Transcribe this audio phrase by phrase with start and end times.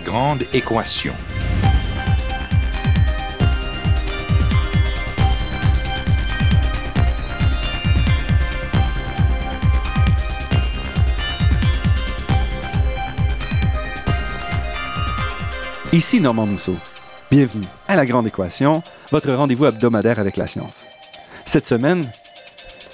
[0.00, 1.12] Grande équation.
[15.92, 16.74] Ici Normand Mousseau.
[17.30, 20.86] Bienvenue à La Grande Équation, votre rendez-vous hebdomadaire avec la science.
[21.44, 22.02] Cette semaine,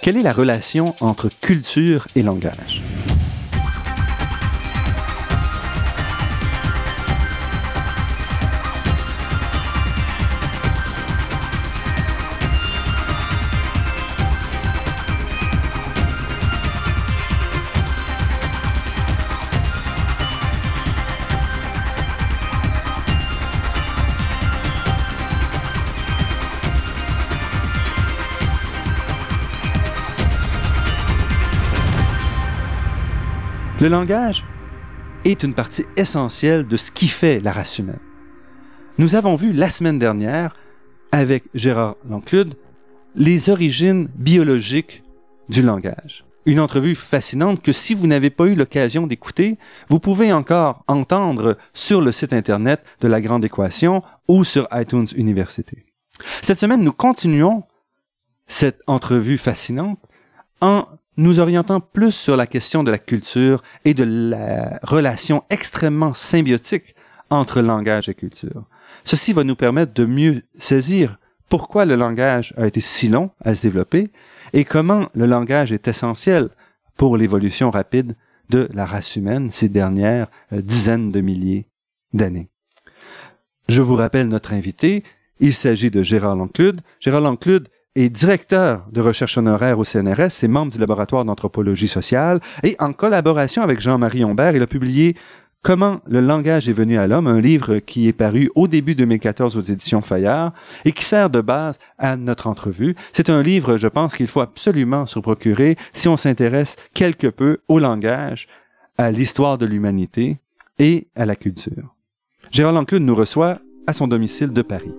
[0.02, 2.77] quelle est la relation entre culture et langage?
[33.80, 34.44] Le langage
[35.24, 38.00] est une partie essentielle de ce qui fait la race humaine.
[38.98, 40.56] Nous avons vu la semaine dernière,
[41.12, 42.56] avec Gérard Lanclude,
[43.14, 45.04] les origines biologiques
[45.48, 46.24] du langage.
[46.44, 51.56] Une entrevue fascinante que si vous n'avez pas eu l'occasion d'écouter, vous pouvez encore entendre
[51.72, 55.86] sur le site Internet de la Grande Équation ou sur iTunes Université.
[56.42, 57.62] Cette semaine, nous continuons
[58.48, 60.00] cette entrevue fascinante
[60.60, 66.14] en nous orientant plus sur la question de la culture et de la relation extrêmement
[66.14, 66.94] symbiotique
[67.28, 68.64] entre langage et culture.
[69.04, 71.18] Ceci va nous permettre de mieux saisir
[71.48, 74.10] pourquoi le langage a été si long à se développer
[74.52, 76.48] et comment le langage est essentiel
[76.96, 78.14] pour l'évolution rapide
[78.48, 81.66] de la race humaine ces dernières euh, dizaines de milliers
[82.14, 82.48] d'années.
[83.68, 85.02] Je vous rappelle notre invité,
[85.40, 86.80] il s'agit de Gérard Lanclude.
[87.00, 87.68] Gérard Lanclude
[87.98, 92.92] est directeur de recherche honoraire au CNRS, et membre du laboratoire d'anthropologie sociale, et en
[92.92, 95.16] collaboration avec Jean-Marie Hombert, il a publié
[95.60, 99.56] Comment le langage est venu à l'homme, un livre qui est paru au début 2014
[99.56, 100.52] aux éditions Fayard
[100.84, 102.94] et qui sert de base à notre entrevue.
[103.12, 107.58] C'est un livre, je pense, qu'il faut absolument se procurer si on s'intéresse quelque peu
[107.66, 108.46] au langage,
[108.98, 110.38] à l'histoire de l'humanité
[110.78, 111.96] et à la culture.
[112.52, 113.58] Gérard Lanclude nous reçoit
[113.88, 114.94] à son domicile de Paris.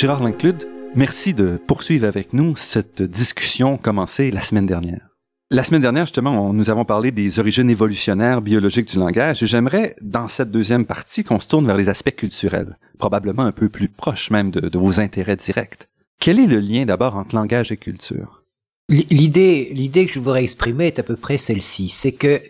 [0.00, 5.10] Gérard Linclude, merci de poursuivre avec nous cette discussion commencée la semaine dernière.
[5.50, 9.94] La semaine dernière, justement, nous avons parlé des origines évolutionnaires biologiques du langage et j'aimerais,
[10.00, 13.90] dans cette deuxième partie, qu'on se tourne vers les aspects culturels, probablement un peu plus
[13.90, 15.86] proches même de, vos intérêts directs.
[16.18, 18.42] Quel est le lien d'abord entre langage et culture?
[18.88, 22.40] L'idée, l'idée que je voudrais exprimer est à peu près celle-ci, c'est que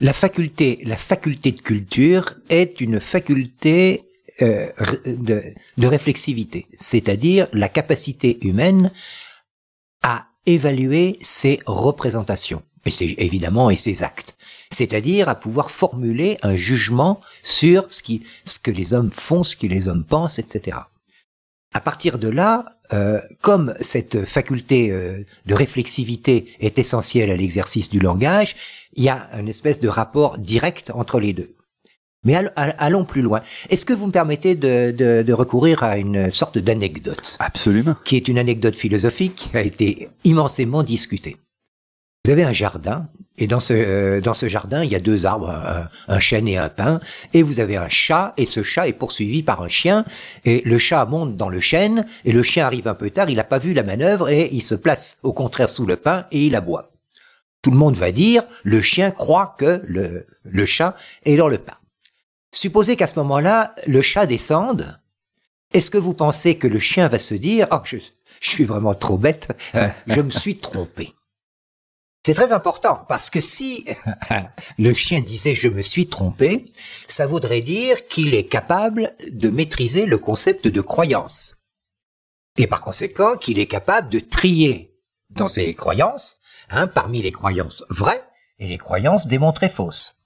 [0.00, 4.68] la faculté, la faculté de culture est une faculté euh,
[5.04, 5.42] de,
[5.76, 8.90] de réflexivité, c'est-à-dire la capacité humaine
[10.02, 14.34] à évaluer ses représentations, et c'est évidemment et ses actes,
[14.70, 19.54] c'est-à-dire à pouvoir formuler un jugement sur ce, qui, ce que les hommes font, ce
[19.54, 20.78] que les hommes pensent, etc.
[21.74, 27.90] À partir de là, euh, comme cette faculté euh, de réflexivité est essentielle à l'exercice
[27.90, 28.56] du langage,
[28.94, 31.54] il y a une espèce de rapport direct entre les deux.
[32.24, 33.40] Mais allons plus loin.
[33.68, 37.96] Est-ce que vous me permettez de, de, de recourir à une sorte d'anecdote Absolument.
[38.04, 41.36] Qui est une anecdote philosophique, qui a été immensément discutée.
[42.24, 45.26] Vous avez un jardin, et dans ce, euh, dans ce jardin, il y a deux
[45.26, 47.00] arbres, un, un, chêne et un pin,
[47.34, 50.04] et vous avez un chat, et ce chat est poursuivi par un chien,
[50.44, 53.36] et le chat monte dans le chêne, et le chien arrive un peu tard, il
[53.36, 56.46] n'a pas vu la manœuvre, et il se place au contraire sous le pin, et
[56.46, 56.92] il aboie.
[57.62, 60.94] Tout le monde va dire, le chien croit que le, le chat
[61.24, 61.74] est dans le pain.
[62.52, 65.00] Supposez qu'à ce moment-là, le chat descende.
[65.72, 67.96] Est-ce que vous pensez que le chien va se dire "Oh, je,
[68.40, 71.14] suis vraiment trop bête, euh, je me suis trompé?"
[72.24, 73.86] C'est très important parce que si
[74.78, 76.70] le chien disait je me suis trompé,
[77.08, 81.56] ça voudrait dire qu'il est capable de maîtriser le concept de croyance.
[82.58, 84.94] Et par conséquent, qu'il est capable de trier
[85.30, 86.36] dans ses croyances,
[86.68, 88.22] hein, parmi les croyances vraies
[88.58, 90.22] et les croyances démontrées fausses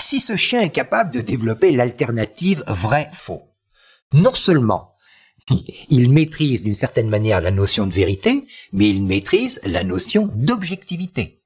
[0.00, 3.42] si ce chien est capable de développer l'alternative vrai-faux,
[4.12, 4.94] non seulement
[5.88, 11.40] il maîtrise d'une certaine manière la notion de vérité, mais il maîtrise la notion d'objectivité.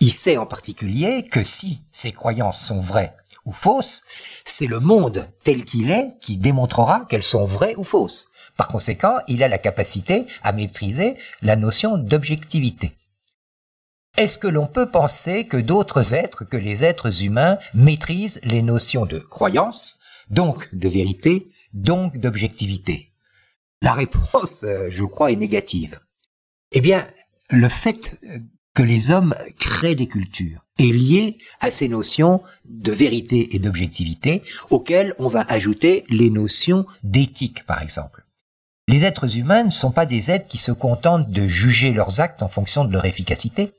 [0.00, 3.14] Il sait en particulier que si ses croyances sont vraies
[3.44, 4.02] ou fausses,
[4.44, 8.28] c'est le monde tel qu'il est qui démontrera qu'elles sont vraies ou fausses.
[8.56, 12.92] Par conséquent, il a la capacité à maîtriser la notion d'objectivité.
[14.16, 19.06] Est-ce que l'on peut penser que d'autres êtres que les êtres humains maîtrisent les notions
[19.06, 19.98] de croyance,
[20.30, 23.10] donc de vérité, donc d'objectivité?
[23.82, 25.98] La réponse, euh, je crois, est négative.
[26.70, 27.04] Eh bien,
[27.50, 28.20] le fait
[28.72, 34.42] que les hommes créent des cultures est lié à ces notions de vérité et d'objectivité
[34.70, 38.24] auxquelles on va ajouter les notions d'éthique, par exemple.
[38.86, 42.42] Les êtres humains ne sont pas des êtres qui se contentent de juger leurs actes
[42.42, 43.72] en fonction de leur efficacité.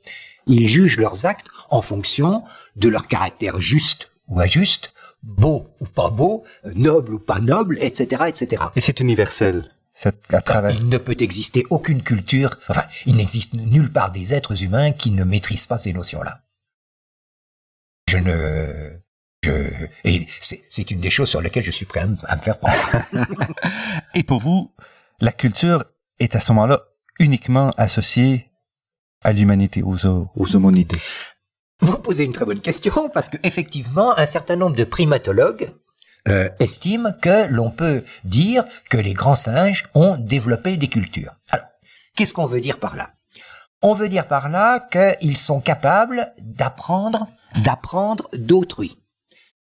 [0.46, 2.44] Ils jugent leurs actes en fonction
[2.76, 6.44] de leur caractère juste ou injuste, beau ou pas beau,
[6.74, 8.62] noble ou pas noble, etc., etc.
[8.76, 9.68] Et c'est universel.
[10.28, 10.70] À travers...
[10.72, 15.10] Il ne peut exister aucune culture, enfin, il n'existe nulle part des êtres humains qui
[15.10, 16.42] ne maîtrisent pas ces notions-là.
[18.08, 19.00] Je ne,
[19.42, 22.76] je, et c'est une des choses sur lesquelles je suis prêt à me, faire prendre.
[24.14, 24.74] et pour vous,
[25.20, 25.84] la culture
[26.18, 26.82] est à ce moment-là
[27.18, 28.50] uniquement associée
[29.26, 30.98] à l'humanité, aux, aux homonités.
[31.80, 35.72] Vous posez une très bonne question parce que effectivement, un certain nombre de primatologues
[36.28, 41.32] euh, estiment que l'on peut dire que les grands singes ont développé des cultures.
[41.50, 41.66] Alors,
[42.16, 43.10] qu'est-ce qu'on veut dire par là?
[43.82, 47.28] On veut dire par là qu'ils sont capables d'apprendre,
[47.62, 48.96] d'apprendre d'autrui.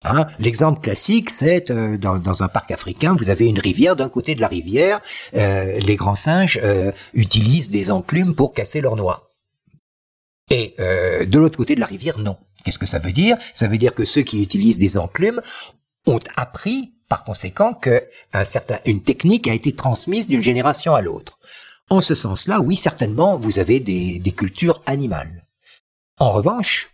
[0.03, 3.95] Hein, L'exemple classique, c'est euh, dans, un parc africain, vous avez une rivière.
[3.95, 4.99] D'un côté de la rivière,
[5.35, 6.59] euh, les grands singes
[7.13, 9.30] utilisent des enclumes pour casser leurs noix.
[10.51, 12.37] Et euh, de l'autre côté de la rivière, non.
[12.63, 13.37] Qu'est-ce que ça veut dire?
[13.53, 15.41] Ça veut dire que ceux qui utilisent des enclumes
[16.05, 18.03] ont appris, par conséquent, que
[19.03, 21.39] technique a été transmise d'une génération à l'autre.
[21.89, 25.47] En ce sens-là, oui, certainement, vous avez des cultures animales.
[26.19, 26.90] En revanche,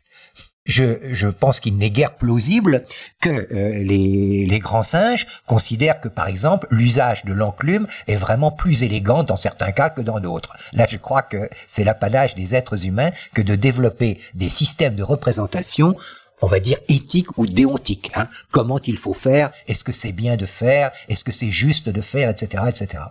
[0.67, 2.85] je, je pense qu'il n'est guère plausible
[3.21, 8.51] que euh, les, les, grands singes considèrent que, par exemple, l'usage de l'enclume est vraiment
[8.51, 10.55] plus élégant dans certains cas que dans d'autres.
[10.73, 15.03] Là, je crois que c'est l'apanage des êtres humains que de développer des systèmes de
[15.03, 15.95] représentation
[16.41, 18.11] on va dire éthiques ou déontiques.
[18.13, 18.27] Hein.
[18.51, 19.51] Comment il faut faire?
[19.67, 20.91] Est-ce que c'est bien de faire?
[21.09, 22.29] Est-ce que c'est juste de faire?
[22.29, 22.63] Etc.
[22.67, 23.03] etc.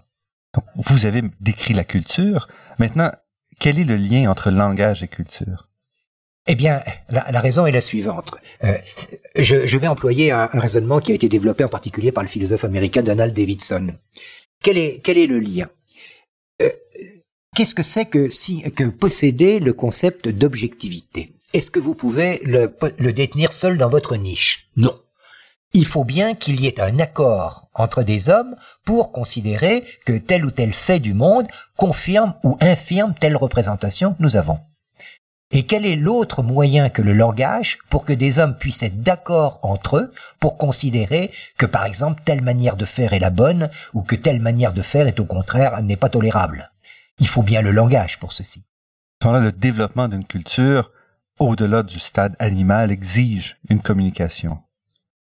[0.77, 2.47] vous avez décrit la culture.
[2.79, 3.11] Maintenant,
[3.59, 5.66] quel est le lien entre langage et culture?
[6.47, 8.31] Eh bien, la, raison est la suivante.
[8.63, 8.75] Euh,
[9.35, 13.03] je, vais employer un, raisonnement qui a été développé en particulier par le philosophe américain
[13.03, 13.95] Donald Davidson.
[14.63, 15.69] Quel est, quel est le lien?
[16.63, 16.71] Euh,
[17.55, 21.33] Qu'est-ce que c'est que, si, que posséder le concept d'objectivité?
[21.53, 24.69] Est-ce que vous pouvez le, le détenir seul dans votre niche?
[24.77, 24.95] Non.
[25.73, 30.45] Il faut bien qu'il y ait un accord entre des hommes pour considérer que tel
[30.45, 31.47] ou tel fait du monde
[31.77, 34.59] confirme ou infirme telle représentation que nous avons.
[35.53, 39.61] Et quel est l'autre moyen que le langage pour que des hommes puissent être d'accord
[39.63, 44.03] entre eux pour considérer que par exemple telle manière de faire est la bonne ou
[44.03, 46.73] que telle manière de faire est au contraire n'est pas tolérable?
[47.19, 48.65] Il faut bien le langage pour ceci.
[49.23, 50.91] le développement d'une culture
[51.39, 54.59] au-delà du stade animal exige une communication.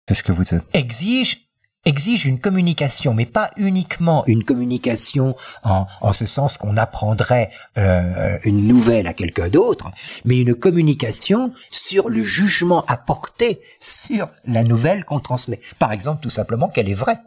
[0.07, 0.63] C'est ce que vous dites.
[0.73, 1.44] Exige
[1.85, 8.37] exige une communication, mais pas uniquement une communication en, en ce sens qu'on apprendrait euh,
[8.43, 9.91] une nouvelle à quelqu'un d'autre,
[10.25, 15.61] mais une communication sur le jugement apporté sur la nouvelle qu'on transmet.
[15.79, 17.19] Par exemple, tout simplement qu'elle est vraie.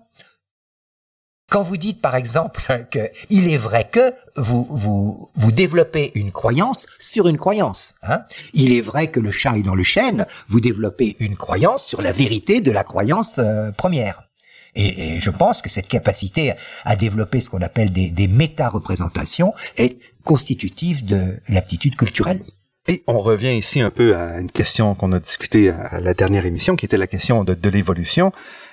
[1.50, 6.30] Quand vous dites par exemple que il est vrai que vous vous vous développez une
[6.30, 10.26] croyance sur une croyance, hein il est vrai que le chat est dans le chêne,
[10.48, 14.27] vous développez une croyance sur la vérité de la croyance euh, première.
[14.74, 16.52] Et, je pense que cette capacité
[16.84, 22.42] à développer ce qu'on appelle des, méta-représentations est constitutive de l'aptitude culturelle.
[22.86, 26.46] Et on revient ici un peu à une question qu'on a discutée à la dernière
[26.46, 28.32] émission, qui était la question de, l'évolution.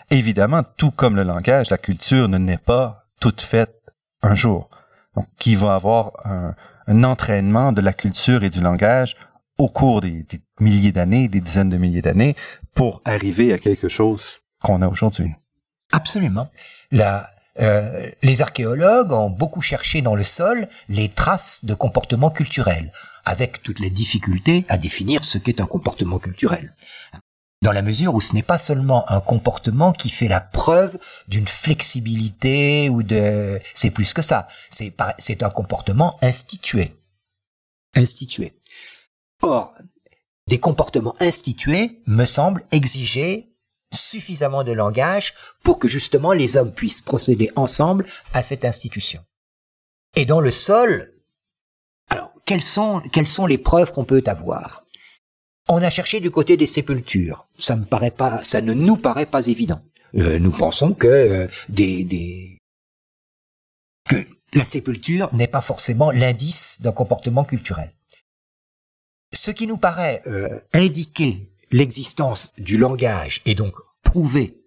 [0.09, 3.75] Évidemment, tout comme le langage, la culture ne naît pas toute faite
[4.21, 4.69] un jour.
[5.15, 6.55] Donc, qui va avoir un,
[7.03, 9.17] entraînement de la culture et du langage
[9.57, 10.25] au cours des
[10.59, 12.35] milliers d'années, des dizaines de milliers d'années,
[12.73, 15.33] pour arriver à quelque chose qu'on a aujourd'hui?
[15.91, 16.49] Absolument.
[17.57, 22.91] Euh, les archéologues ont beaucoup cherché dans le sol les traces de comportements culturels,
[23.23, 26.73] avec toutes les difficultés à définir ce qu'est un comportement culturel.
[27.61, 31.47] Dans la mesure où ce n'est pas seulement un comportement qui fait la preuve d'une
[31.47, 33.59] flexibilité ou de...
[33.73, 34.47] C'est plus que ça.
[34.69, 36.93] C'est un comportement institué.
[37.95, 38.53] Institué.
[39.41, 39.73] Or,
[40.47, 43.54] des comportements institués me semblent exiger
[43.95, 45.33] suffisamment de langage
[45.63, 49.21] pour que justement les hommes puissent procéder ensemble à cette institution.
[50.15, 51.13] Et dans le sol,
[52.09, 54.83] alors quelles sont quelles sont les preuves qu'on peut avoir?
[55.67, 57.47] On a cherché du côté des sépultures.
[57.57, 59.81] Ça ne paraît pas, ça ne nous paraît pas évident.
[60.15, 62.59] Euh, nous pensons que euh, des, des
[64.07, 67.91] que la sépulture n'est pas forcément l'indice d'un comportement culturel.
[69.33, 74.57] Ce qui nous paraît euh, indiquer l'existence du langage et donc prouver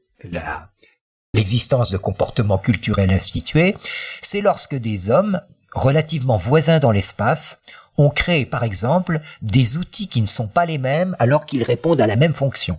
[1.35, 3.77] l'existence de comportements culturels institués,
[4.23, 5.41] c'est lorsque des hommes,
[5.73, 7.63] relativement voisins dans l'espace,
[7.97, 12.01] ont créé par exemple des outils qui ne sont pas les mêmes alors qu'ils répondent
[12.01, 12.79] à la même fonction.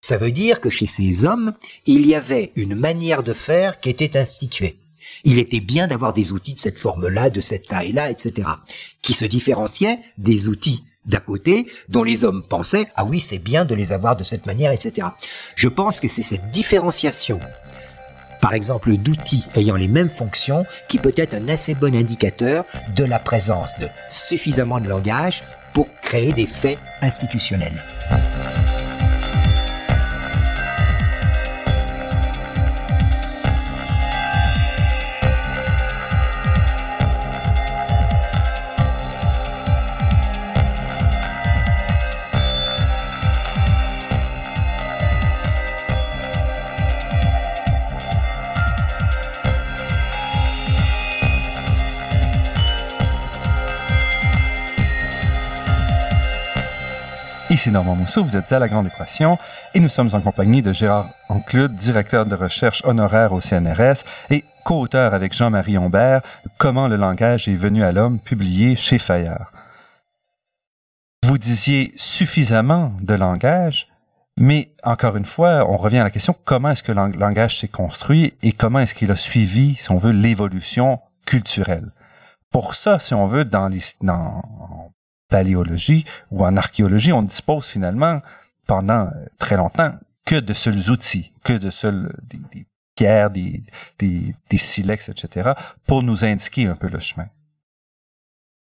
[0.00, 1.54] Ça veut dire que chez ces hommes,
[1.86, 4.78] il y avait une manière de faire qui était instituée.
[5.24, 8.48] Il était bien d'avoir des outils de cette forme-là, de cette taille-là, etc.,
[9.02, 13.64] qui se différenciaient des outils d'à côté dont les hommes pensaient ah oui c'est bien
[13.64, 15.08] de les avoir de cette manière, etc.
[15.56, 17.40] Je pense que c'est cette différenciation
[18.40, 23.04] par exemple d'outils ayant les mêmes fonctions, qui peut être un assez bon indicateur de
[23.04, 27.84] la présence de suffisamment de langage pour créer des faits institutionnels.
[57.58, 59.36] Ici Normand Mousseau, vous êtes à La Grande Équation
[59.74, 64.44] et nous sommes en compagnie de Gérard Anclude, directeur de recherche honoraire au CNRS et
[64.62, 66.22] co-auteur avec Jean-Marie Humbert
[66.56, 69.50] Comment le langage est venu à l'homme, publié chez Fayard.
[71.24, 73.88] Vous disiez suffisamment de langage,
[74.38, 77.66] mais encore une fois, on revient à la question comment est-ce que le langage s'est
[77.66, 81.90] construit et comment est-ce qu'il a suivi, si on veut, l'évolution culturelle?
[82.52, 84.42] Pour ça, si on veut, dans, les, dans
[85.28, 88.20] paléologie ou en archéologie, on dispose finalement
[88.66, 89.94] pendant euh, très longtemps
[90.24, 93.62] que de seuls outils, que de seuls des, pierres, des,
[93.98, 95.52] des, des, silex, etc.,
[95.86, 97.26] pour nous indiquer un peu le chemin.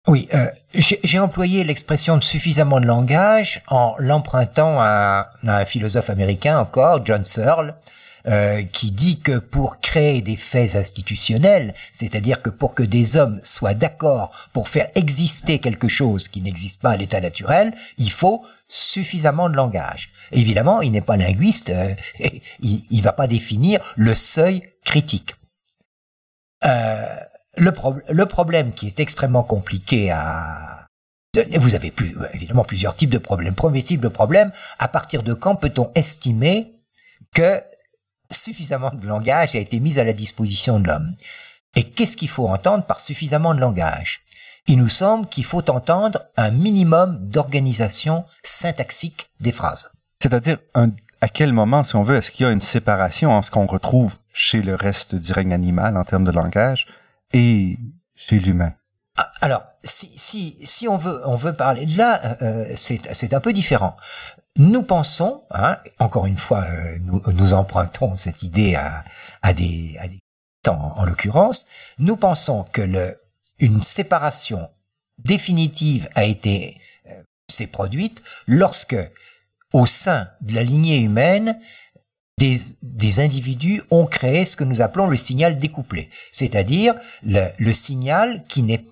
[0.06, 6.10] Oui, euh, j'ai employé l'expression de suffisamment de langage en l'empruntant à, à, un philosophe
[6.10, 7.74] américain encore, John Searle,
[8.28, 13.38] euh, qui dit que pour créer des faits institutionnels, c'est-à-dire que pour que des hommes
[13.44, 18.44] soient d'accord pour faire exister quelque chose qui n'existe pas à l'état naturel, il faut
[18.66, 20.12] suffisamment de langage.
[20.32, 21.94] Évidemment, il n'est pas linguiste, euh,
[22.60, 25.36] il, ne va pas définir le seuil critique.
[26.64, 27.06] Euh,
[27.56, 27.72] le,
[28.08, 30.88] le, problème qui est extrêmement compliqué à...
[31.58, 33.54] Vous avez plus, évidemment plusieurs types de problèmes.
[33.54, 36.72] Premier type de problème, à partir de quand peut-on estimer
[37.32, 37.62] que
[38.30, 41.14] suffisamment de langage a été mis à la disposition de l'homme.
[41.74, 44.22] Et qu'est-ce qu'il faut entendre par suffisamment de langage?
[44.66, 49.90] Il nous semble qu'il faut entendre un minimum d'organisation syntaxique des phrases.
[50.20, 50.58] C'est-à-dire
[51.20, 53.66] à quel moment, si on veut, est-ce qu'il y a une séparation en ce qu'on
[53.66, 56.86] retrouve chez le reste du règne animal en termes de langage
[57.32, 57.78] et
[58.14, 58.72] chez l'humain?
[59.16, 63.40] Ah, alors, si, si, si on veut, on veut parler de là, euh, c'est un
[63.40, 63.96] peu différent.
[64.58, 69.04] Nous pensons, hein, encore une fois, euh, nous, empruntons cette idée à,
[69.52, 69.98] des,
[70.62, 71.66] temps en, l'occurrence,
[71.98, 73.16] nous pensons que
[73.58, 74.68] une séparation
[75.18, 78.96] définitive a été euh, s'est produite lorsque,
[79.72, 81.60] au sein de la lignée humaine,
[82.38, 87.72] des, des, individus ont créé ce que nous appelons le signal découplé, c'est-à-dire le, le
[87.72, 88.84] signal qui n'est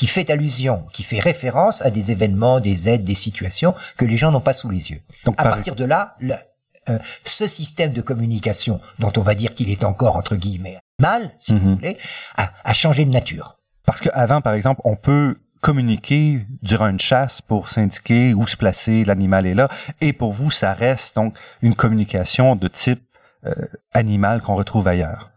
[0.00, 4.16] qui fait allusion, qui fait référence à des événements, des aides, des situations que les
[4.16, 5.02] gens n'ont pas sous les yeux.
[5.26, 6.32] Donc, à partir de là, le,
[6.88, 11.32] euh, ce système de communication, dont on va dire qu'il est encore entre guillemets mal,
[11.38, 11.74] si vous mhm.
[11.74, 11.98] voulez,
[12.38, 13.58] a, a, changé de nature.
[13.84, 19.04] Parce qu'avant, par exemple, on peut communiquer durant une chasse pour s'indiquer où se placer,
[19.04, 19.68] l'animal est là,
[20.00, 23.02] et pour vous, ça reste donc une communication de type
[23.44, 23.52] euh,
[23.92, 25.29] animal qu'on retrouve ailleurs.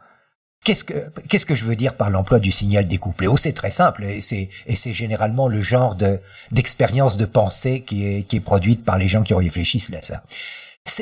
[0.63, 0.93] Qu'est-ce que
[1.27, 3.27] qu'est-ce que je veux dire par l'emploi du signal découplé?
[3.27, 6.19] Oh, c'est très simple et c'est et c'est généralement le genre de
[6.51, 10.23] d'expérience de pensée qui est qui est produite par les gens qui réfléchissent à ça.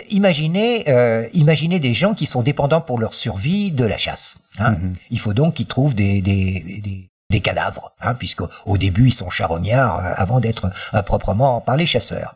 [0.09, 4.37] Imaginez, euh, imaginez des gens qui sont dépendants pour leur survie de la chasse.
[4.59, 4.73] Hein.
[4.73, 4.93] Mm-hmm.
[5.09, 9.13] Il faut donc qu'ils trouvent des, des, des, des cadavres, hein, puisqu'au au début ils
[9.13, 12.35] sont charognards euh, avant d'être euh, proprement par les chasseurs.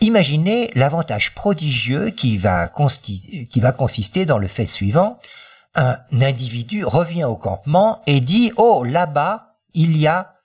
[0.00, 5.18] Imaginez l'avantage prodigieux qui va, qui va consister dans le fait suivant
[5.74, 10.36] un individu revient au campement et dit oh là-bas il y a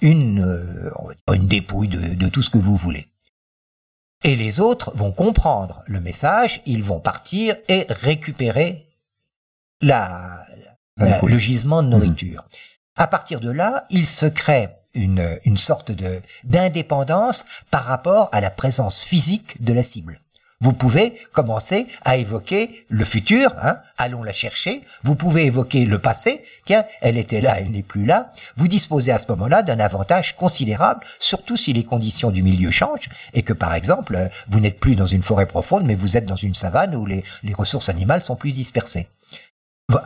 [0.00, 0.90] une euh,
[1.32, 3.08] une dépouille de, de, tout ce que vous voulez.
[4.22, 8.88] Et les autres vont comprendre le message, ils vont partir et récupérer
[9.82, 10.46] la,
[10.96, 12.42] le gisement de nourriture.
[12.42, 12.56] Mmh.
[12.96, 18.40] À partir de là, il se crée une, une sorte de d'indépendance par rapport à
[18.40, 20.20] la présence physique de la cible.
[20.64, 25.98] Vous pouvez commencer à évoquer le futur, hein, allons la chercher, vous pouvez évoquer le
[25.98, 29.78] passé, tiens, elle était là, elle n'est plus là, vous disposez à ce moment-là d'un
[29.78, 34.80] avantage considérable, surtout si les conditions du milieu changent, et que par exemple, vous n'êtes
[34.80, 37.90] plus dans une forêt profonde, mais vous êtes dans une savane où les, les ressources
[37.90, 39.08] animales sont plus dispersées.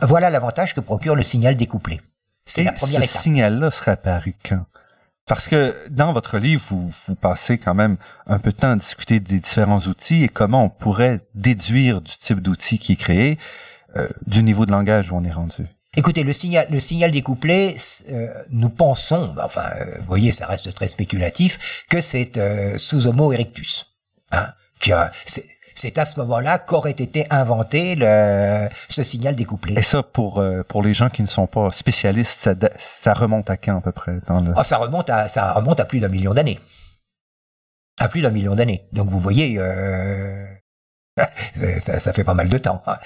[0.01, 2.01] Voilà l'avantage que procure le signal découplé.
[2.45, 4.65] C'est la première ce signal-là serait apparu quand?
[5.29, 9.19] Parce que dans votre livre, vous, passez quand même un peu de temps à discuter
[9.19, 13.37] des différents outils et comment on pourrait déduire du type d'outil qui est créé
[13.95, 15.67] euh, du niveau de langage où on est rendu.
[15.95, 17.75] Écoutez, le signal, découplé,
[18.09, 22.31] euh, nous pensons, enfin, euh, voyez, ça reste très spéculatif, que c'est
[22.77, 23.85] sous Homo erectus,
[24.31, 24.47] hein,
[25.25, 25.45] c'est
[25.79, 29.75] c'est à ce moment-là qu'aurait été inventé le, ce signal découplé.
[29.77, 33.49] Et ça, pour euh, pour les gens qui ne sont pas spécialistes, ça, ça remonte
[33.49, 34.51] à quand à peu près dans le...
[34.55, 36.59] oh, ça remonte à ça remonte à plus d'un million d'années.
[37.97, 38.87] À plus d'un million d'années.
[38.91, 40.45] Donc vous voyez, euh,
[41.79, 42.83] ça, ça, fait pas mal de temps.
[42.85, 42.97] Hein.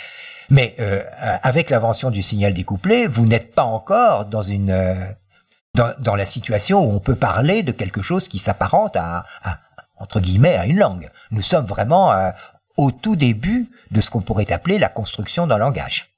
[0.50, 1.04] Mais euh,
[1.44, 4.96] avec l'invention du signal découplé, vous n'êtes pas encore dans une euh,
[5.76, 9.60] dans, dans, la situation où on peut parler de quelque chose qui s'apparente à, à,
[9.98, 11.10] entre guillemets à une langue.
[11.32, 12.30] Nous sommes vraiment euh,
[12.78, 16.10] au tout début de ce qu'on pourrait appeler la construction d'un langage.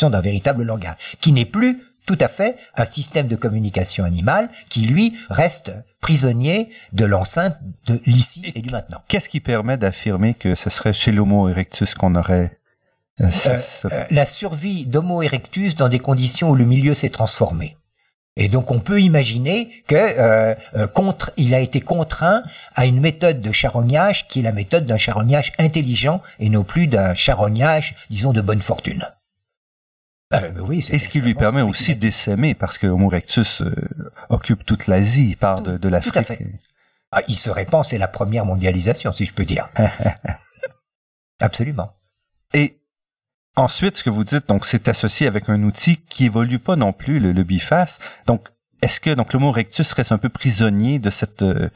[0.00, 4.82] D'un véritable langage, qui n'est plus tout à fait un système de communication animale qui,
[4.82, 7.56] lui, reste prisonnier de l'enceinte
[7.86, 9.02] de l'ici et, du maintenant.
[9.08, 12.58] Qu'est-ce qui permet d'affirmer que ce serait chez l'Homo erectus qu'on aurait
[13.20, 13.58] euh, euh,
[13.92, 17.76] euh, la survie d'Homo erectus dans des conditions où le milieu s'est transformé.
[18.36, 22.42] Et donc on peut imaginer que euh, euh, contre, il a été contraint
[22.74, 26.88] à une méthode de charognage qui est la méthode d'un charognage intelligent et non plus
[26.88, 29.06] d'un charognage, disons, de bonne fortune.
[30.32, 33.62] Euh, oui, et ce qui lui permet aussi d'essaimer, parce que Homo erectus
[34.28, 36.14] occupe toute l'Asie, il part de, de l'Afrique.
[36.14, 36.40] Tout à fait.
[37.12, 39.68] Ah, il se répand, c'est la première mondialisation, si je peux dire.
[41.40, 41.92] Absolument.
[43.56, 46.92] Ensuite, ce que vous dites, donc, c'est associé avec un outil qui évolue pas non
[46.92, 47.98] plus, le, le biface.
[48.26, 48.48] Donc,
[48.84, 51.70] est-ce que donc l'homo erectus reste un peu prisonnier de cette euh,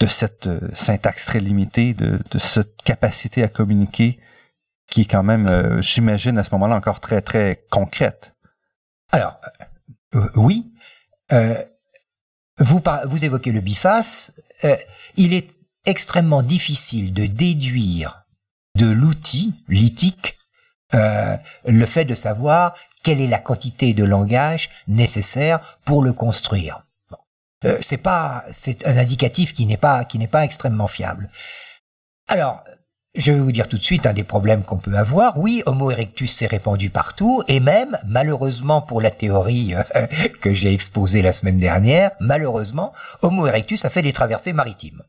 [0.00, 4.18] de, cette euh, syntaxe très limitée, de, de, cette capacité à communiquer
[4.88, 8.34] qui est quand même, euh, j'imagine, à ce moment-là encore très très concrète?
[9.12, 9.38] Alors,
[10.34, 10.72] oui,
[12.58, 14.34] vous vous évoquez le biface.
[15.16, 18.24] il est extrêmement difficile de déduire
[18.76, 20.38] de l'outil lithique
[20.94, 26.84] euh, le fait de savoir quelle est la quantité de langage nécessaire pour le construire.
[27.64, 31.30] Euh, c'est pas, c'est un indicatif qui n'est pas, qui n'est pas extrêmement fiable.
[32.28, 32.64] Alors,
[33.14, 35.38] je vais vous dire tout de suite un des problèmes qu'on peut avoir.
[35.38, 40.06] Oui, Homo erectus s'est répandu partout, et même, malheureusement pour la théorie euh,
[40.40, 45.02] que j'ai exposée la semaine dernière, malheureusement, Homo erectus a fait des traversées maritimes.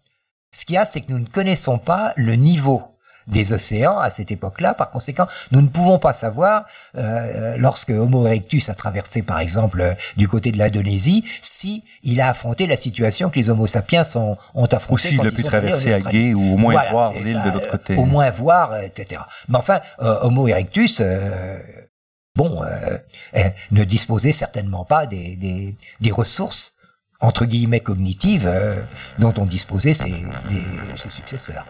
[0.51, 2.83] Ce qu'il y a, c'est que nous ne connaissons pas le niveau
[3.27, 4.73] des océans à cette époque-là.
[4.73, 6.65] Par conséquent, nous ne pouvons pas savoir,
[6.97, 12.21] euh, lorsque Homo erectus a traversé, par exemple, euh, du côté de l'Indonésie, si il
[12.21, 14.93] a affronté la situation que les Homo sapiens ont, ont affrontée.
[14.93, 17.95] Ou s'il a pu traverser à Gué, ou au moins voir l'île de l'autre côté.
[17.95, 19.21] Au moins voir, etc.
[19.47, 21.01] Mais enfin, euh, Homo erectus...
[22.35, 22.63] bon,
[23.71, 26.73] ne disposait certainement pas des, des, des ressources
[27.19, 28.51] entre guillemets cognitives
[29.17, 30.25] dont ont disposé ses,
[30.95, 31.65] ses successeurs.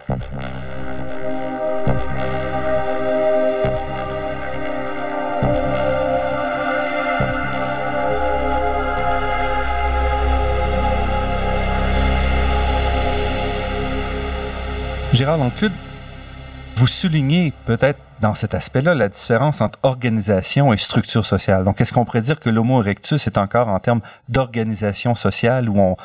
[15.24, 15.50] Gérard
[16.76, 21.64] vous soulignez peut-être dans cet aspect-là la différence entre organisation et structure sociale.
[21.64, 25.80] Donc, est-ce qu'on pourrait dire que l'homo erectus est encore en termes d'organisation sociale où
[25.80, 25.96] on,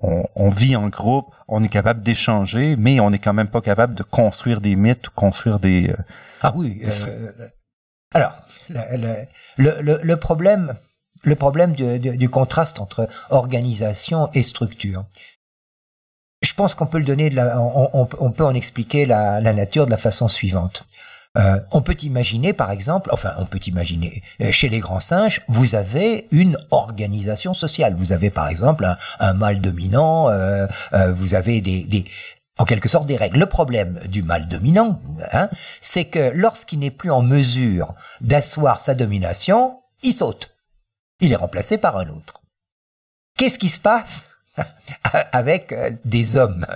[0.00, 3.94] on, vit en groupe, on est capable d'échanger, mais on n'est quand même pas capable
[3.94, 5.90] de construire des mythes ou construire des...
[5.90, 5.96] Euh,
[6.40, 6.82] ah oui.
[6.84, 7.30] Euh,
[8.12, 8.34] alors,
[8.68, 10.74] le, le, le, problème,
[11.22, 15.04] le problème du, du, contraste entre organisation et structure.
[16.44, 19.96] Je pense qu'on peut le donner, on, peut en expliquer la, la nature de la
[19.96, 20.84] façon suivante.
[21.36, 25.40] Euh, on peut imaginer, par exemple, enfin, on peut imaginer, euh, chez les grands singes,
[25.48, 27.94] vous avez une organisation sociale.
[27.96, 28.86] Vous avez, par exemple,
[29.18, 30.66] un, mâle dominant, euh,
[31.12, 32.04] vous avez des,
[32.58, 33.38] en quelque sorte des règles.
[33.38, 35.00] Le problème du mâle dominant,
[35.32, 35.48] hein,
[35.80, 40.50] c'est que lorsqu'il n'est plus en mesure d'asseoir sa domination, il saute.
[41.20, 42.42] Il est remplacé par un autre.
[43.36, 44.33] Qu'est-ce qui se passe?
[45.32, 46.66] avec des hommes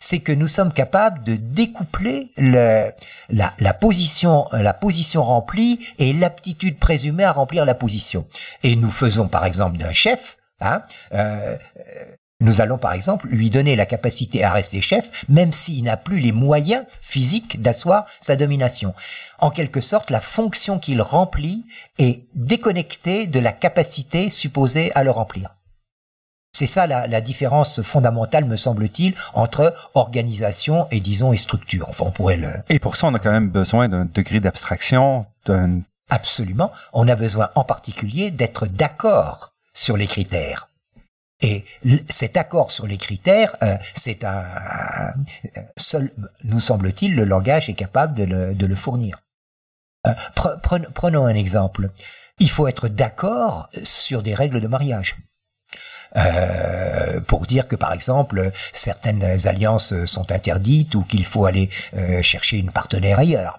[0.00, 2.90] c'est que nous sommes capables de découpler le,
[3.28, 8.26] la, la, position, la position remplie et l'aptitude présumée à remplir la position.
[8.62, 10.82] Et nous faisons par exemple d'un chef, hein,
[11.12, 11.56] euh,
[12.40, 16.18] nous allons par exemple lui donner la capacité à rester chef, même s'il n'a plus
[16.18, 18.94] les moyens physiques d'asseoir sa domination.
[19.38, 21.64] En quelque sorte, la fonction qu'il remplit
[21.98, 25.54] est déconnectée de la capacité supposée à le remplir.
[26.54, 31.88] C'est ça la, la, différence fondamentale, me semble-t-il, entre organisation et disons et structure.
[31.88, 32.52] Enfin, on pourrait le.
[32.68, 35.80] Et pour ça, on a quand même besoin d'un degré d'abstraction, d'un.
[36.10, 36.70] Absolument.
[36.92, 40.68] On a besoin, en particulier, d'être d'accord sur les critères.
[41.40, 41.64] Et
[42.08, 44.46] cet accord sur les critères, euh, c'est un,
[45.76, 46.12] seul,
[46.44, 49.18] nous semble-t-il, le langage est capable de le, de le fournir.
[50.06, 50.12] Euh,
[50.94, 51.90] prenons un exemple.
[52.38, 55.16] Il faut être d'accord sur des règles de mariage.
[56.16, 62.22] Euh, pour dire que par exemple certaines alliances sont interdites ou qu'il faut aller euh,
[62.22, 63.58] chercher une partenaire ailleurs.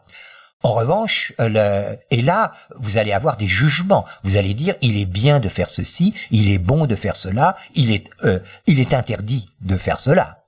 [0.63, 4.05] En revanche, le, et là, vous allez avoir des jugements.
[4.23, 7.55] Vous allez dire, il est bien de faire ceci, il est bon de faire cela,
[7.75, 10.45] il est, euh, il est interdit de faire cela.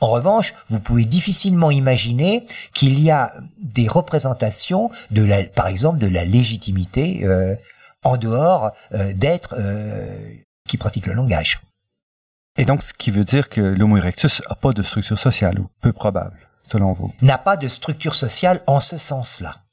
[0.00, 5.98] En revanche, vous pouvez difficilement imaginer qu'il y a des représentations de la, par exemple,
[5.98, 7.54] de la légitimité euh,
[8.02, 9.56] en dehors euh, d'êtres
[10.68, 11.60] qui pratiquent le langage.
[12.56, 15.68] Et donc, ce qui veut dire que l'homo erectus n'a pas de structure sociale, ou
[15.80, 17.12] peu probable, selon vous?
[17.20, 19.64] N'a pas de structure sociale en ce sens-là.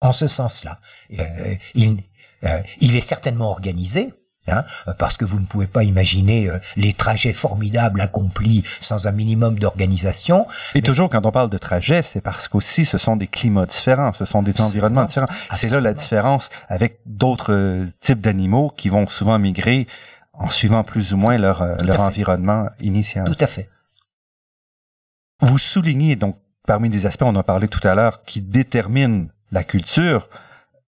[0.00, 0.80] En ce sens-là.
[1.18, 2.02] Euh, il,
[2.44, 4.12] euh, il est certainement organisé,
[4.48, 4.64] Hein,
[4.98, 9.56] parce que vous ne pouvez pas imaginer euh, les trajets formidables accomplis sans un minimum
[9.56, 10.48] d'organisation.
[10.74, 14.12] Et toujours quand on parle de trajet, c'est parce qu'aussi ce sont des climats différents,
[14.12, 15.28] ce sont des environnements différents.
[15.52, 19.86] C'est là la différence avec d'autres euh, types d'animaux qui vont souvent migrer
[20.32, 23.26] en suivant plus ou moins leur, euh, leur environnement initial.
[23.26, 23.68] Tout à fait.
[25.40, 29.26] Vous soulignez donc parmi les aspects, on en a parlé tout à l'heure, qui déterminent
[29.50, 30.28] la culture,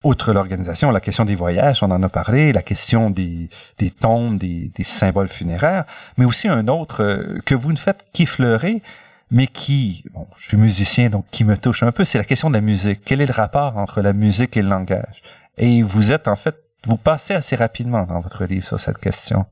[0.04, 4.38] outre l'organisation, la question des voyages, on en a parlé, la question des, des tombes,
[4.38, 5.84] des, des symboles funéraires,
[6.16, 8.82] mais aussi un autre euh, que vous ne faites qu'effleurer,
[9.30, 12.50] mais qui, bon, je suis musicien, donc qui me touche un peu, c'est la question
[12.50, 13.00] de la musique.
[13.04, 15.22] Quel est le rapport entre la musique et le langage?
[15.56, 19.46] Et vous êtes en fait vous passez assez rapidement dans votre livre sur cette question.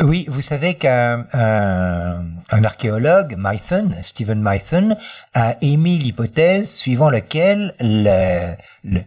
[0.00, 4.96] Oui, vous savez qu'un un, archéologue, Mython, Stephen Mython,
[5.34, 8.24] a émis l'hypothèse suivant laquelle le,
[8.86, 8.98] euh,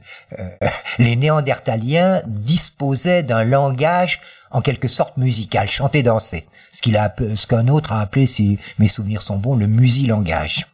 [1.00, 4.22] les Néandertaliens disposaient d'un langage
[4.52, 6.98] en quelque sorte musical, chanté, dansé, ce qu'il
[7.36, 10.68] ce qu'un autre a appelé, si mes souvenirs sont bons, le musilangage.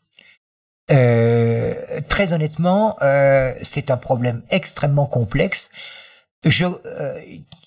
[0.92, 1.74] Euh,
[2.10, 5.72] très honnêtement, euh, c'est un problème extrêmement complexe
[6.44, 7.22] je, euh,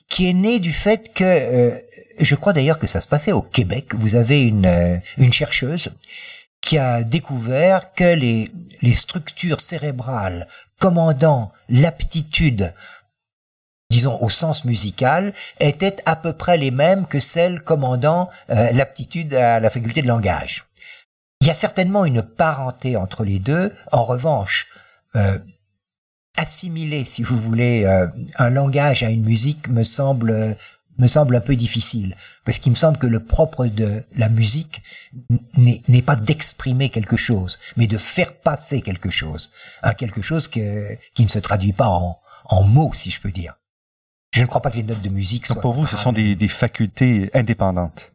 [0.09, 1.79] qui est né du fait que, euh,
[2.19, 5.93] je crois d'ailleurs que ça se passait au Québec, vous avez une, euh, une chercheuse
[6.61, 8.51] qui a découvert que les,
[8.83, 10.49] les structures cérébrales
[10.81, 12.73] commandant l'aptitude
[13.91, 19.61] disons au sens musical, étaient à peu près les mêmes que celles commandant l'aptitude à
[19.61, 20.65] la faculté de langage.
[21.41, 23.73] Il y a certainement une parenté entre les deux.
[23.93, 24.67] En revanche,
[26.37, 30.57] assimiler, si vous voulez, euh, un langage à une musique me semble
[30.99, 34.83] me semble un peu difficile, parce qu'il me semble que le propre de la musique
[35.57, 40.97] n'est pas d'exprimer quelque chose, mais de faire passer quelque chose, hein, quelque chose que,
[41.14, 43.55] qui ne se traduit pas en, en mots, si je peux dire.
[44.33, 45.61] Je ne crois pas que les notes de musique soient...
[45.61, 48.12] pour vous, ce sont des, des facultés indépendantes.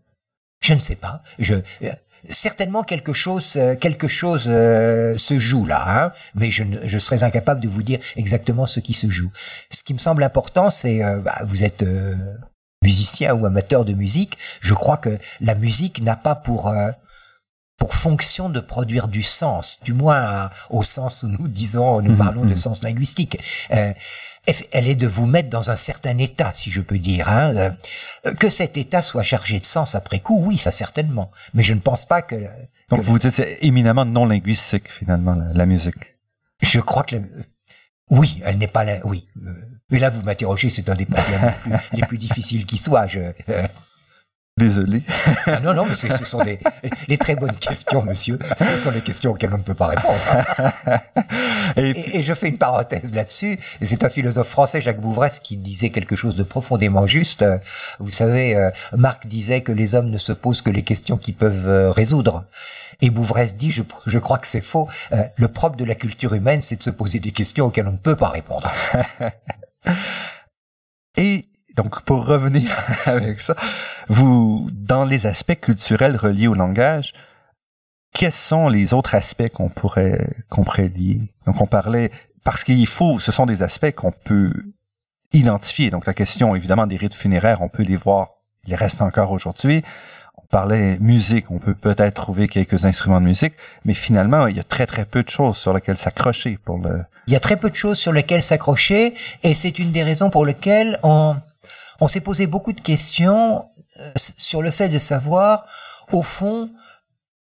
[0.61, 1.23] Je ne sais pas.
[1.37, 1.55] Je,
[2.27, 7.23] certainement quelque chose, euh, quelque chose euh, se joue là, hein, mais je, je serais
[7.23, 9.31] incapable de vous dire exactement ce qui se joue.
[9.71, 11.85] Ce qui me semble important, c'est, euh, bah, vous êtes
[12.81, 16.73] musicien ou amateur de musique, je crois que la musique n'a pas pour
[17.77, 22.17] pour fonction de produire du sens, du moins au sens où nous disons, nous mmh,
[22.17, 22.57] parlons de mmh.
[22.57, 23.37] sens linguistique
[24.71, 27.29] elle est de vous mettre dans un certain état, si je peux dire.
[27.29, 27.53] Hein.
[28.25, 31.31] Euh, que cet état soit chargé de sens après coup, oui, ça certainement.
[31.53, 32.35] Mais je ne pense pas que...
[32.89, 36.17] Donc vous dites c'est éminemment non linguistique finalement la, musique.
[36.61, 37.17] Je crois que
[38.09, 38.97] oui, elle n'est pas là.
[39.03, 39.51] Oui, euh,
[39.91, 41.53] mais là vous m'interrogez, c'est un des problèmes
[41.93, 43.05] les, plus, difficiles qui soient.
[43.05, 43.67] Je, euh,
[44.59, 45.03] Désolé.
[45.45, 46.59] Ah non, non, mais ce sont des,
[47.07, 48.37] les très bonnes questions, monsieur.
[48.59, 50.19] Ce sont les questions auxquelles on ne peut pas répondre.
[51.77, 53.57] et, je fais une parenthèse là-dessus.
[53.81, 57.45] C'est un philosophe français, Jacques Bouvresse, qui disait quelque chose de profondément juste.
[57.99, 61.35] Vous savez, euh, Marc disait que les hommes ne se posent que les questions qu'ils
[61.35, 62.43] peuvent euh, résoudre.
[62.99, 66.33] Et Bouvresse dit, je, je crois que c'est faux, euh, le propre de la culture
[66.33, 68.69] humaine, c'est de se poser des questions auxquelles on ne peut pas répondre.
[71.17, 71.48] et
[71.79, 72.69] donc, pour revenir
[73.05, 73.55] avec ça,
[74.09, 77.13] vous, dans les aspects culturels reliés au langage,
[78.13, 81.33] quels sont les autres aspects qu'on pourrait, qu'on pourrait lier?
[81.45, 82.11] Donc, on parlait,
[82.43, 84.51] parce qu'il faut, ce sont des aspects qu'on peut
[85.31, 85.89] identifier.
[85.89, 88.27] Donc, la question, évidemment, des rites funéraires, on peut les voir,
[88.67, 89.81] ils restent encore aujourd'hui.
[90.35, 93.53] on parlait musique, on peut peut-être trouver quelques instruments de musique,
[93.85, 97.05] mais finalement, il y a très très peu de choses sur lesquelles s'accrocher pour le.
[97.27, 99.13] Il y a très peu de choses sur lesquelles s'accrocher,
[99.43, 101.35] et c'est une des raisons pour lesquelles on,
[101.99, 105.65] on s'est posé beaucoup de questions euh, sur le fait de savoir,
[106.11, 106.69] au fond,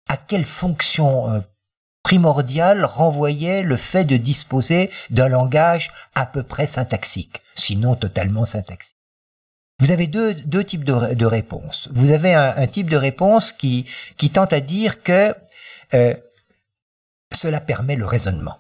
[0.09, 1.40] à quelle fonction euh,
[2.03, 8.97] primordiale renvoyait le fait de disposer d'un langage à peu près syntaxique, sinon totalement syntaxique.
[9.79, 11.88] Vous avez deux, types de, de réponses.
[11.92, 15.35] Vous avez un, type de réponse qui, qui tente à dire que
[15.92, 16.14] euh,
[17.35, 18.59] cela permet le raisonnement.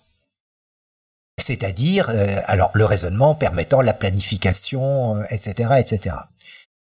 [1.38, 6.16] C'est-à-dire, euh, alors le raisonnement permettant la planification, etc., euh, etc.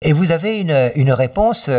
[0.04, 1.70] Et vous avez une, une réponse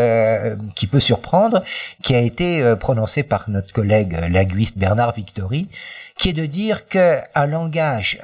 [0.75, 1.61] qui peut surprendre,
[2.03, 5.67] qui a été prononcée par notre collègue linguiste Bernard Victory,
[6.17, 8.21] qui est de dire qu'un langage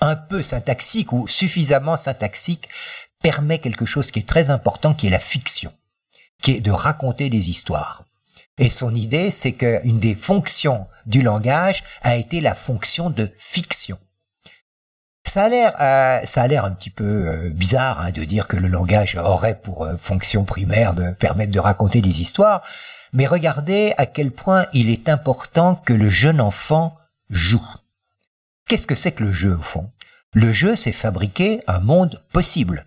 [0.00, 2.68] un peu syntaxique ou suffisamment syntaxique
[3.20, 5.72] permet quelque chose qui est très important, qui est la fiction,
[6.42, 8.04] qui est de raconter des histoires.
[8.58, 13.98] Et son idée, c'est qu'une des fonctions du langage a été la fonction de fiction.
[15.26, 18.46] Ça a l'air, euh, ça a l'air un petit peu euh, bizarre hein, de dire
[18.46, 22.62] que le langage aurait pour euh, fonction primaire de permettre de raconter des histoires,
[23.12, 26.96] mais regardez à quel point il est important que le jeune enfant
[27.30, 27.66] joue.
[28.68, 29.90] Qu'est-ce que c'est que le jeu au fond?
[30.34, 32.86] Le jeu, c'est fabriquer un monde possible.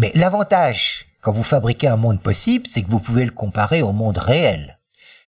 [0.00, 3.92] Mais l'avantage, quand vous fabriquez un monde possible, c'est que vous pouvez le comparer au
[3.92, 4.78] monde réel.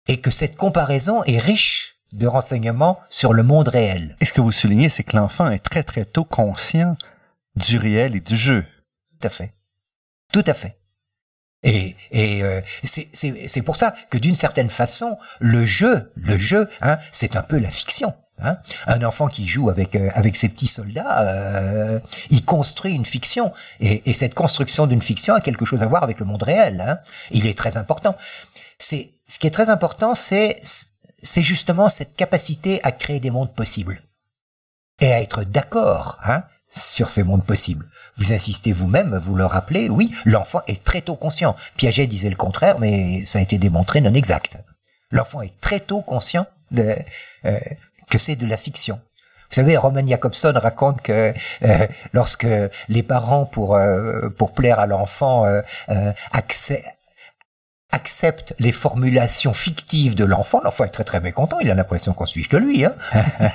[0.07, 4.14] Et que cette comparaison est riche de renseignements sur le monde réel.
[4.20, 6.96] Et ce que vous soulignez, c'est que l'enfant est très très tôt conscient
[7.57, 8.64] du réel et du jeu.
[9.11, 9.53] Tout à fait.
[10.33, 10.79] Tout à fait.
[11.64, 17.00] Et, et euh, c'est pour ça que d'une certaine façon, le jeu, le jeu, hein,
[17.11, 18.14] c'est un peu la fiction.
[18.42, 21.98] Hein un enfant qui joue avec euh, ses petits soldats, euh,
[22.31, 26.03] il construit une fiction, et, et cette construction d'une fiction a quelque chose à voir
[26.03, 26.81] avec le monde réel.
[26.81, 26.98] Hein
[27.31, 28.16] il est très important.
[28.79, 30.61] C'est ce qui est très important, c'est
[31.22, 34.00] c'est justement cette capacité à créer des mondes possibles
[35.00, 37.87] et à être d'accord hein, sur ces mondes possibles.
[38.16, 41.57] Vous insistez vous-même, vous le rappelez, oui, l'enfant est très tôt conscient.
[41.76, 44.59] Piaget disait le contraire, mais ça a été démontré non exact.
[45.11, 46.96] L'enfant est très tôt conscient de,
[47.46, 47.59] euh,
[48.11, 49.01] que c'est de la fiction.
[49.51, 52.46] Vous savez, Roman Jacobson raconte que euh, lorsque
[52.88, 55.62] les parents, pour euh, pour plaire à l'enfant, euh,
[57.90, 61.59] acceptent les formulations fictives de l'enfant, l'enfant est très très mécontent.
[61.61, 62.85] Il a l'impression qu'on se fiche de lui.
[62.85, 62.94] Hein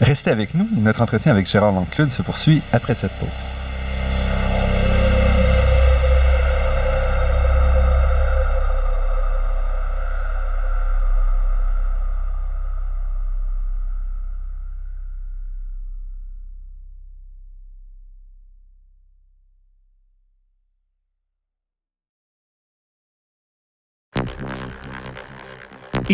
[0.00, 0.68] Restez avec nous.
[0.72, 3.28] Notre entretien avec Gérard Lanclude se poursuit après cette pause.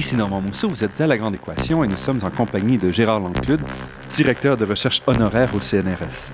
[0.05, 2.93] Ici Normand Mousseau, vous êtes à La Grande Équation et nous sommes en compagnie de
[2.93, 3.63] Gérard Lanclude,
[4.11, 6.31] directeur de recherche honoraire au CNRS.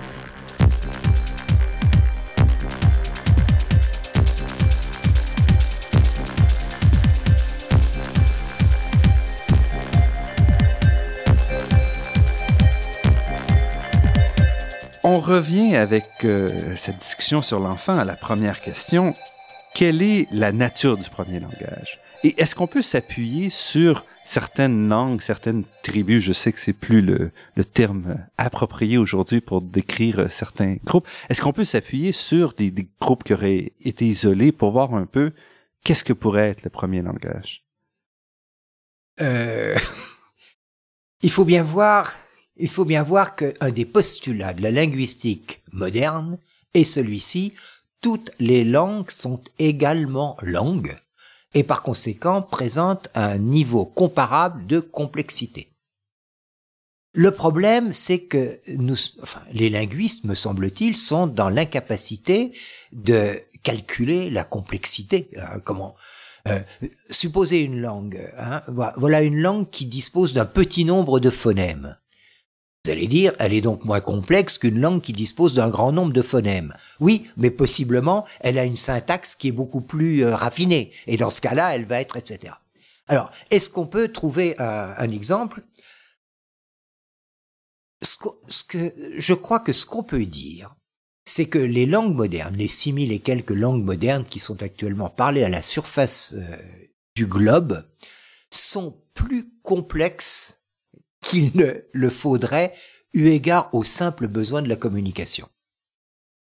[15.05, 19.13] On revient avec euh, cette discussion sur l'enfant à la première question.
[19.73, 22.01] Quelle est la nature du premier langage?
[22.23, 27.01] Et est-ce qu'on peut s'appuyer sur certaines langues, certaines tribus, je sais que c'est plus
[27.01, 27.31] le,
[27.73, 33.23] terme approprié aujourd'hui pour décrire certains groupes, est-ce qu'on peut s'appuyer sur des, des, groupes
[33.23, 35.31] qui auraient été isolés pour voir un peu
[35.83, 37.65] qu'est-ce que pourrait être le premier langage?
[39.19, 39.75] Euh,
[41.23, 42.11] Il faut bien voir,
[42.57, 46.39] il faut bien voir qu'un des postulats de la linguistique moderne
[46.73, 47.53] est celui-ci,
[48.01, 50.97] toutes les langues sont également langues
[51.53, 55.71] et par conséquent présente un niveau comparable de complexité.
[57.13, 62.53] Le problème, c'est que nous, enfin, les linguistes, me semble-t-il, sont dans l'incapacité
[62.93, 65.29] de calculer la complexité.
[65.37, 65.95] Hein, comment
[66.47, 66.59] euh,
[67.09, 68.63] supposer une langue, hein,
[68.97, 71.97] voilà une langue qui dispose d'un petit nombre de phonèmes.
[72.83, 76.13] Vous allez dire, elle est donc moins complexe qu'une langue qui dispose d'un grand nombre
[76.13, 76.73] de phonèmes.
[76.99, 80.91] Oui, mais possiblement, elle a une syntaxe qui est beaucoup plus euh, raffinée.
[81.05, 82.53] Et dans ce cas-là, elle va être, etc.
[83.07, 85.61] Alors, est-ce qu'on peut trouver un, exemple?
[88.01, 90.75] Ce que, je crois que ce qu'on peut dire,
[91.25, 95.43] c'est que les langues modernes, les 6000 et quelques langues modernes qui sont actuellement parlées
[95.43, 96.57] à la surface euh,
[97.15, 97.85] du globe,
[98.49, 100.60] sont plus complexes
[101.21, 102.73] qu'il ne le faudrait
[103.13, 105.47] eu égard au simple besoin de la communication.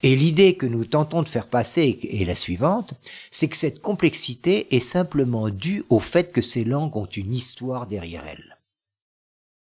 [0.02, 2.92] Et l'idée que nous tentons de faire passer est la suivante,
[3.30, 7.86] c'est que cette complexité est simplement due au fait que ces langues ont une histoire
[7.86, 8.58] derrière elles.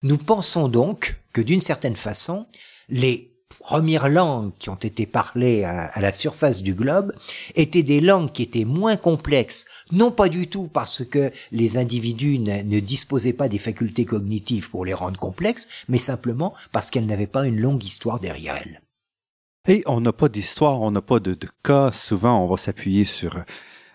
[0.02, 2.46] Nous pensons donc que d'une certaine façon,
[2.88, 7.12] les premières langues qui ont été parlées à, la surface du globe
[7.54, 12.38] étaient des langues qui étaient moins complexes, non pas du tout parce que les individus
[12.38, 17.26] ne, disposaient pas des facultés cognitives pour les rendre complexes, mais simplement parce qu'elles n'avaient
[17.26, 18.80] pas une longue histoire derrière elles.
[19.68, 21.92] Et on n'a pas d'histoire, on n'a pas de, cas.
[21.92, 23.38] Souvent, on va s'appuyer sur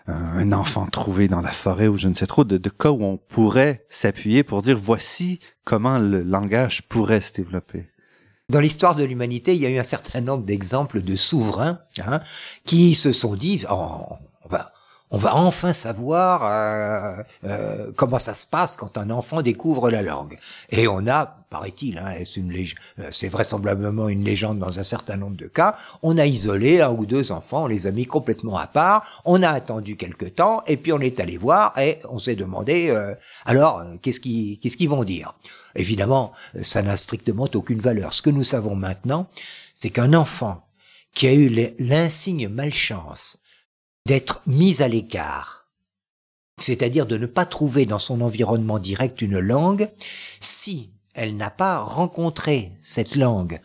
[0.06, 3.02] un enfant trouvé dans la forêt ou je ne sais trop, de, de cas où
[3.02, 7.88] on pourrait s'appuyer pour dire voici comment le langage pourrait se développer.
[8.48, 12.20] Dans l'histoire de l'humanité, il y a eu un certain nombre d'exemples de souverains hein,
[12.64, 14.04] qui se sont dit oh,
[15.10, 20.02] on va enfin savoir euh, euh, comment ça se passe quand un enfant découvre la
[20.02, 20.36] langue.
[20.70, 25.46] Et on a, paraît-il, hein, euh, c'est vraisemblablement une légende dans un certain nombre de
[25.46, 29.22] cas, on a isolé un ou deux enfants, on les a mis complètement à part,
[29.24, 32.94] on a attendu quelque temps, et puis on est allé voir et on s'est demandé,
[33.44, 35.34] alors, qu'est-ce qu'ils qu'est-ce qu'ils vont dire?
[35.76, 38.12] Évidemment, ça n'a strictement aucune valeur.
[38.12, 39.28] Ce que nous savons maintenant,
[39.74, 40.66] c'est qu'un enfant
[41.14, 43.38] qui a eu l'insigne malchance
[44.06, 45.66] d'être mis à l'écart,
[46.60, 49.90] c'est-à-dire de ne pas trouver dans son environnement direct une langue,
[50.40, 53.60] si elle n'a pas rencontré cette langue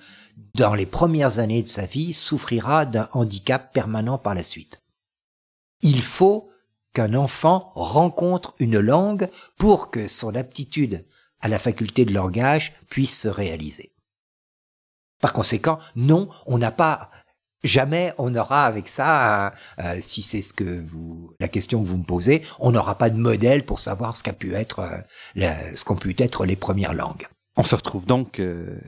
[0.56, 4.82] dans les premières années de sa vie, souffrira d'un handicap permanent par la suite.
[5.82, 6.50] Il faut
[6.94, 11.06] qu'un enfant rencontre une langue pour que son aptitude
[11.40, 13.94] à la faculté de langage puisse se réaliser.
[15.20, 17.12] Par conséquent, non, on n'a pas
[17.64, 21.98] Jamais on aura avec ça, euh, si c'est ce que vous, la question que vous
[21.98, 24.80] me posez, on n'aura pas de modèle pour savoir ce qu'a pu être,
[25.38, 27.28] euh, ce qu'ont pu être les premières langues.
[27.58, 28.80] On se retrouve donc euh,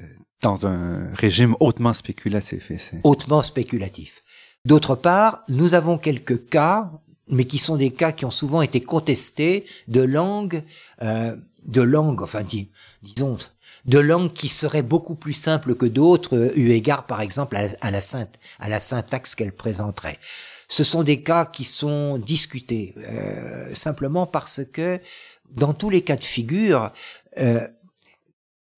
[0.42, 2.72] dans un régime hautement spéculatif.
[3.04, 4.24] Hautement spéculatif.
[4.66, 6.90] D'autre part, nous avons quelques cas,
[7.28, 10.64] mais qui sont des cas qui ont souvent été contestés de langues,
[11.02, 12.44] de langues, enfin
[13.02, 13.38] disons
[13.86, 17.92] de langues qui seraient beaucoup plus simples que d'autres, euh, eu égard par exemple à,
[17.92, 20.20] la, syntaxe qu'elles présenteraient.
[20.68, 25.00] Ce sont des cas qui sont discutés euh, simplement parce que
[25.52, 26.92] dans tous les cas de figure,
[27.38, 27.68] euh,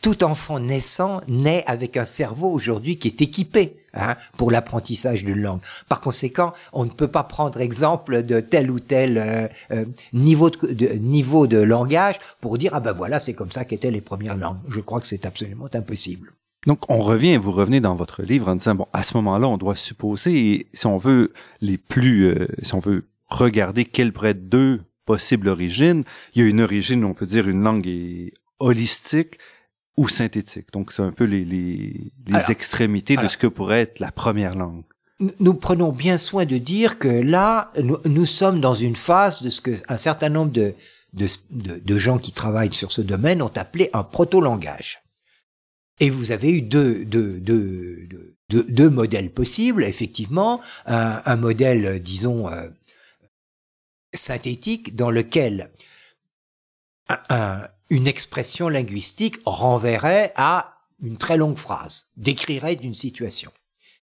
[0.05, 5.41] tout enfant naissant naît avec un cerveau aujourd'hui qui est équipé hein, pour l'apprentissage d'une
[5.41, 5.61] langue.
[5.89, 10.51] Par conséquent, on ne peut pas prendre exemple de tel ou tel euh, euh, niveau,
[10.51, 14.37] de, niveau de langage pour dire ah ben voilà c'est comme ça qu'étaient les premières
[14.37, 14.59] langues.
[14.69, 16.33] Je crois que c'est absolument impossible.
[16.67, 19.57] Donc on revient, vous revenez dans votre livre en disant bon à ce moment-là on
[19.57, 24.83] doit supposer si on veut les plus, euh, si on veut regarder quelles pourraient deux
[25.07, 26.03] possibles origines,
[26.35, 29.39] il y a une origine on peut dire une langue est holistique
[29.97, 30.71] ou synthétique.
[30.73, 31.93] Donc, c'est un peu les, les,
[32.27, 34.83] les extrémités de ce que pourrait être la première langue.
[35.39, 39.61] Nous prenons bien soin de dire que là, nous, sommes dans une phase de ce
[39.61, 40.73] que un certain nombre de,
[41.13, 45.01] de, de, gens qui travaillent sur ce domaine ont appelé un proto-langage.
[46.01, 48.09] Et vous avez eu deux, deux, deux,
[48.49, 50.59] deux, deux modèles possibles, effectivement.
[50.85, 52.67] Un, un modèle, disons, euh,
[54.13, 55.69] synthétique, dans lequel
[57.07, 63.51] un, une expression linguistique renverrait à une très longue phrase, décrirait d'une situation.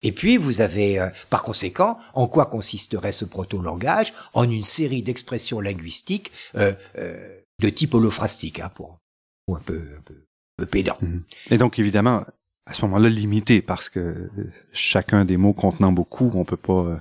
[0.03, 5.03] Et puis vous avez, euh, par conséquent, en quoi consisterait ce proto-langage En une série
[5.03, 9.01] d'expressions linguistiques euh, euh, de type holophrastique, hein, pour,
[9.49, 10.99] un peu, un peu, un peu pédant.
[11.01, 11.23] Mhm.
[11.51, 12.25] Et donc évidemment,
[12.67, 14.31] à ce moment-là, limité, parce que
[14.73, 17.01] chacun des mots contenant beaucoup, on peut pas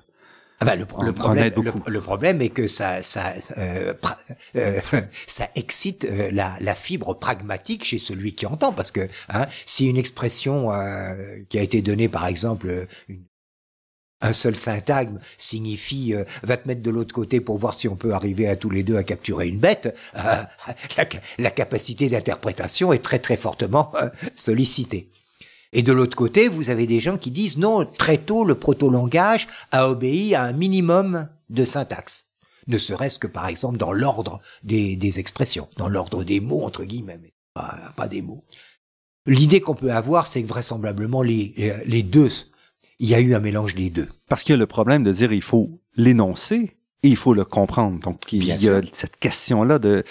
[0.64, 1.52] ah ben, le, problème,
[1.88, 3.94] le, problème, est que ça, ça, euh,
[4.56, 4.80] euh,
[5.28, 9.88] ça excite euh, la, la, fibre pragmatique chez celui qui entend, parce que hein, si
[9.88, 10.70] une expression
[11.50, 12.88] qui a été donnée, par exemple,
[14.22, 18.14] un seul syntagme signifie va te mettre de l'autre côté pour voir si on peut
[18.14, 20.50] arriver à tous les deux à capturer une bête, la,
[21.40, 23.92] la, capacité d'interprétation est très très fortement
[24.36, 25.10] sollicitée.
[25.74, 29.48] Et de l'autre côté, vous avez des gens qui disent non, très tôt, le proto-langage
[29.72, 32.30] a obéi à un minimum de syntaxe.
[32.68, 36.86] Ne serait-ce que, par exemple, dans l'ordre des, des, expressions, dans l'ordre des mots, entre
[36.86, 38.46] guillemets, mais pas, pas des mots.
[39.26, 42.30] L'idée qu'on peut avoir, c'est que vraisemblablement les, les deux,
[43.00, 44.08] il y a eu un mélange des deux.
[44.30, 47.46] Parce qu'il y a le problème de dire il faut l'énoncer et il faut le
[47.46, 48.00] comprendre.
[48.00, 50.04] Donc, il y a cette question-là de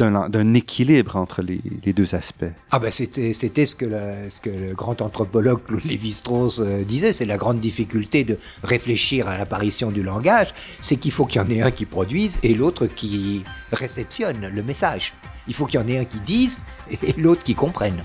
[0.00, 2.44] d'un équilibre entre les, deux aspects.
[2.70, 7.26] Ah ben c'était ce que le, ce que le grand anthropologue Lévi-Strauss euh, disait, c'est
[7.26, 11.50] la grande difficulté de réfléchir à l'apparition du langage, c'est qu'il faut qu'il y en
[11.50, 15.14] ait un qui produise et l'autre qui réceptionne le message.
[15.48, 18.02] Il faut qu'il y en ait un qui dise et l'autre qui comprenne.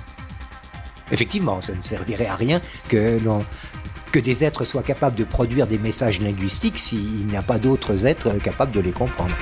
[1.11, 3.19] Effectivement, ça ne servirait à rien que
[4.19, 8.33] des êtres soient capables de produire des messages linguistiques s'il n'y a pas d'autres êtres
[8.39, 9.35] capables de les comprendre.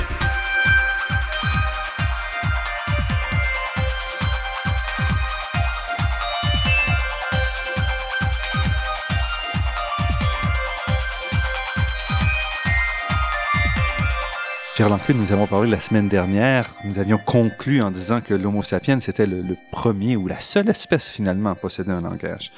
[14.76, 18.99] Gérard nous avons parlé la semaine dernière, nous avions conclu en disant que l'Homo sapiens
[18.99, 22.51] c'était le, le, premier ou la seule espèce finalement à posséder un langage.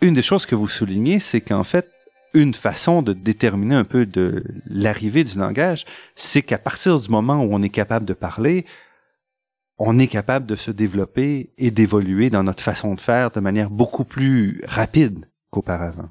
[0.00, 1.88] Une des choses que vous soulignez, c'est qu'en fait,
[2.34, 5.84] une façon de déterminer un peu de l'arrivée du langage,
[6.16, 8.66] c'est qu'à partir du moment où on est capable de parler,
[9.78, 13.70] on est capable de se développer et d'évoluer dans notre façon de faire de manière
[13.70, 16.08] beaucoup plus rapide qu'auparavant.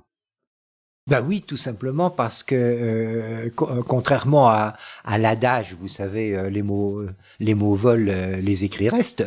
[1.07, 6.49] Ben oui, tout simplement parce que euh, euh, contrairement à, à l'adage, vous savez, euh,
[6.49, 7.03] les mots
[7.39, 9.25] les mots volent, les écrits restent.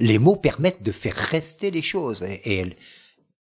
[0.00, 2.76] les mots permettent de faire rester les choses et,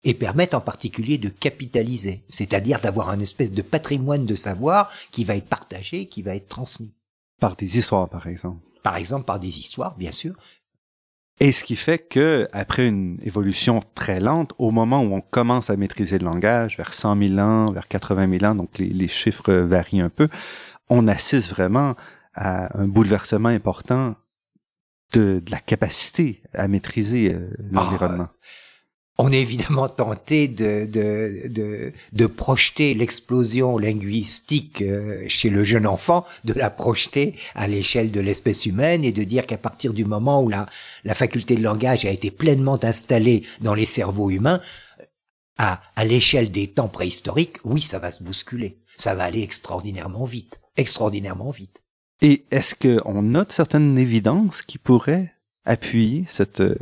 [0.03, 5.23] et, permettent en particulier de capitaliser, c'est-à-dire d'avoir un espèce de patrimoine de savoir qui
[5.23, 6.93] va être partagé, qui va être transmis.
[7.39, 8.61] Par des histoires, par exemple.
[8.83, 10.35] Par exemple, par des histoires, bien sûr,
[11.39, 15.69] et ce qui fait que, après une évolution très lente, au moment où on commence
[15.69, 19.51] à maîtriser le langage, vers 100 000 ans, vers 80 000 ans, donc les, chiffres
[19.53, 20.27] varient un peu,
[20.89, 21.95] on assiste vraiment
[22.35, 24.15] à un bouleversement important
[25.13, 28.29] de, la capacité à maîtriser euh, l'environnement.
[28.29, 28.37] Ah,
[29.17, 35.85] on est évidemment tenté de, de, de, de projeter l'explosion linguistique euh, chez le jeune
[35.85, 40.03] enfant, de la projeter à l'échelle de l'espèce humaine et de dire qu'à partir du
[40.03, 40.65] moment où la,
[41.03, 44.61] la faculté de langage a été pleinement installée dans les cerveaux humains,
[45.57, 48.79] à, à l'échelle des temps préhistoriques, oui, ça va se bousculer.
[48.97, 50.59] Ça va aller extraordinairement vite.
[50.75, 51.83] Extraordinairement vite.
[52.21, 55.33] Et est-ce qu'on note certaines évidences qui pourraient
[55.65, 56.75] appuyer cette euh,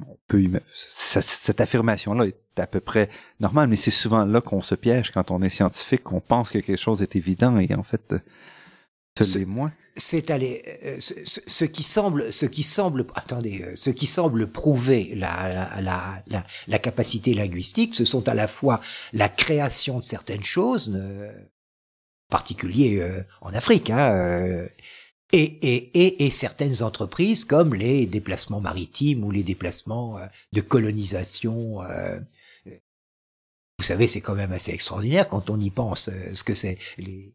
[0.00, 3.08] on peut cette, affirmation-là est à peu près
[3.40, 6.58] normale, mais c'est souvent là qu'on se piège quand on est scientifique, qu'on pense que
[6.58, 8.14] quelque chose est évident et en fait,
[9.20, 9.72] ce n'est moins.
[9.94, 15.12] C'est aller, euh, ce, qui semble, ce qui semble, attendez, euh, ce qui semble prouver
[15.14, 18.80] la, la, la, la, capacité linguistique, ce sont à la fois
[19.12, 23.06] la création de certaines choses, euh, en particulier
[23.42, 24.66] en Afrique, hein,
[25.32, 30.60] et, et, et, et, certaines entreprises comme les déplacements maritimes ou les déplacements euh, de
[30.60, 31.82] colonisation.
[31.82, 32.20] Euh,
[32.66, 36.78] vous savez, c'est quand même assez extraordinaire quand on y pense, euh, ce que c'est
[36.98, 37.34] les,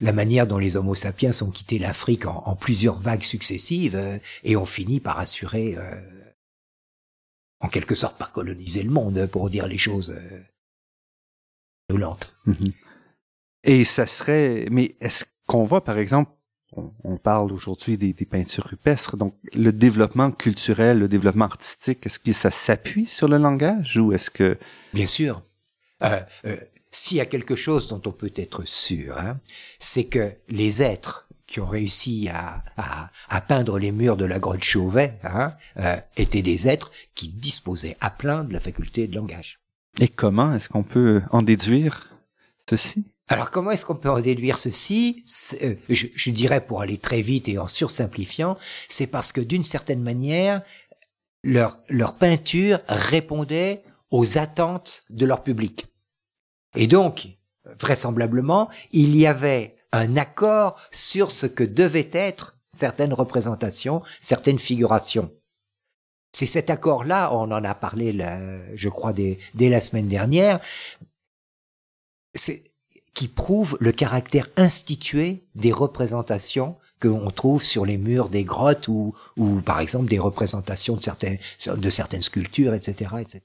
[0.00, 4.66] la manière dont les Homo sapiens ont quitté l'Afrique en, plusieurs vagues successives et ont
[4.66, 5.76] fini par assurer,
[7.60, 10.12] en quelque sorte, par coloniser le monde, pour dire les choses
[11.88, 12.34] violentes.
[12.48, 12.72] Mm-hmm.
[13.62, 16.32] Et ça serait, mais est-ce qu'on voit par exemple
[16.72, 19.16] on, parle aujourd'hui des, peintures rupestres.
[19.16, 24.12] Donc, le développement culturel, le développement artistique, est-ce que ça s'appuie sur le langage ou
[24.12, 24.58] est-ce que...
[24.92, 25.42] Bien sûr.
[26.02, 26.56] Euh, euh,
[26.90, 29.38] S'il y a quelque chose dont on peut être sûr, hein,
[29.78, 32.64] c'est que les êtres qui ont réussi à,
[33.28, 37.96] à, peindre les murs de la grotte Chauvet hein, euh, étaient des êtres qui disposaient
[38.00, 39.60] à plein de la faculté de langage.
[40.00, 42.10] Et comment est-ce qu'on peut en déduire
[42.68, 43.04] ceci?
[43.28, 45.24] Alors comment est-ce qu'on peut en déduire ceci
[45.62, 48.58] euh, je, dirais pour aller très vite et en sursimplifiant,
[48.88, 50.62] c'est parce que d'une certaine manière,
[51.42, 55.86] leur, leur peinture répondait aux attentes de leur public.
[56.76, 57.28] Et donc,
[57.80, 65.30] vraisemblablement, il y avait un accord sur ce que devaient être certaines représentations, certaines figurations.
[66.34, 68.12] C'est cet accord-là, on en a parlé,
[68.74, 70.60] je crois, dès, dès la semaine dernière.
[72.34, 72.71] C'est
[73.14, 78.88] qui prouve le caractère institué des représentations que l'on trouve sur les murs des grottes
[78.88, 83.40] ou, ou par exemple des représentations de certaines, de certaines sculptures, etc., etc.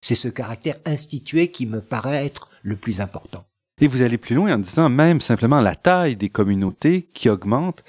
[0.00, 3.44] C'est ce caractère institué qui me paraît être le plus important.
[3.80, 7.84] Et vous allez plus loin en disant même simplement la taille des communautés qui augmente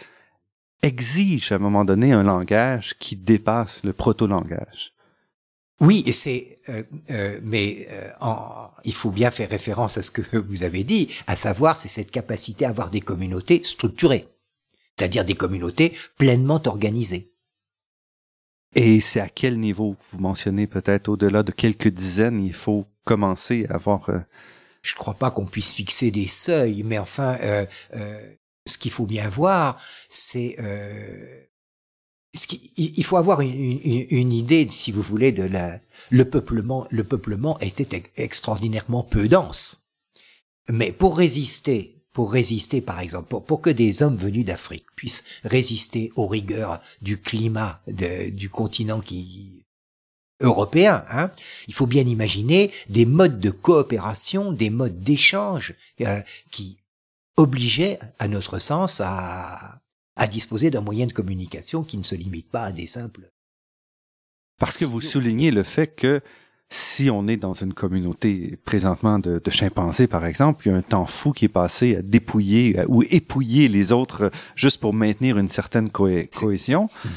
[0.82, 4.93] exige à un moment donné un langage qui dépasse le proto-langage.
[5.80, 8.10] Oui, et c'est, euh, euh, mais euh,
[8.84, 12.12] il faut bien faire référence à ce que vous avez dit, à savoir c'est cette
[12.12, 14.28] capacité à avoir des communautés structurées,
[14.98, 17.32] c'est-à-dire des communautés pleinement organisées.
[18.76, 23.68] Et c'est à quel niveau vous mentionnez peut-être au-delà de quelques dizaines, il faut commencer
[23.70, 24.10] à avoir.
[24.82, 27.38] Je ne crois pas qu'on puisse fixer des seuils, mais enfin,
[28.66, 30.56] ce qu'il faut bien voir, c'est
[32.78, 35.80] il faut avoir une, idée, si vous voulez, de la,
[36.10, 36.88] le peuplement.
[36.90, 39.88] Le peuplement était extraordinairement peu dense.
[40.70, 46.12] Mais pour résister, pour résister, par exemple, pour, que des hommes venus d'Afrique puissent résister
[46.16, 49.64] aux rigueurs du climat du continent qui
[50.42, 51.06] européen.
[51.10, 51.32] Hein.
[51.68, 56.22] Il faut bien imaginer des modes de coopération, des modes d'échange euh,
[56.52, 56.78] qui
[57.38, 59.83] obligeaient, à notre sens, à,
[60.16, 63.32] à disposer d'un moyen de communication qui ne se limite pas à des simples.
[64.60, 66.22] Parce que vous soulignez le fait que
[66.70, 70.78] si on est dans une communauté présentement de, de, chimpanzés, par exemple, il y a
[70.78, 74.80] un temps fou qui est passé à dépouiller euh, ou épouiller les autres euh, juste
[74.80, 77.10] pour maintenir une certaine cohésion, hmm.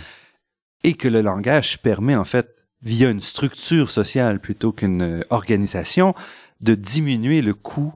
[0.84, 6.14] et que le langage permet en fait, via une structure sociale plutôt qu'une euh, organisation,
[6.62, 7.94] de diminuer le coût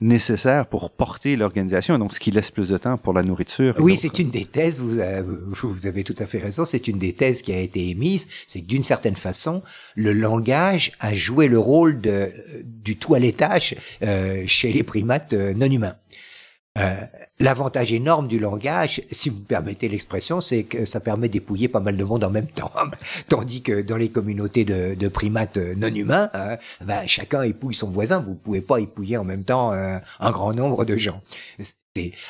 [0.00, 3.74] nécessaire pour porter l'organisation, donc ce qui laisse plus de temps pour la nourriture.
[3.78, 5.22] Oui, c'est une des thèses, vous avez,
[5.62, 8.60] vous avez tout à fait raison, c'est une des thèses qui a été émise, c'est
[8.60, 9.62] que d'une certaine façon,
[9.94, 12.32] le langage a joué le rôle de,
[12.64, 15.96] du toilettage euh, chez les primates euh, non humains.
[16.78, 16.96] Euh,
[17.40, 21.80] L'avantage énorme du langage, si vous me permettez l'expression, c'est que ça permet d'épouiller pas
[21.80, 22.72] mal de monde en même temps.
[23.28, 27.90] Tandis que dans les communautés de, de primates non humains, hein, ben, chacun épouille son
[27.90, 28.20] voisin.
[28.20, 31.20] Vous pouvez pas épouiller en même temps euh, un grand nombre de gens.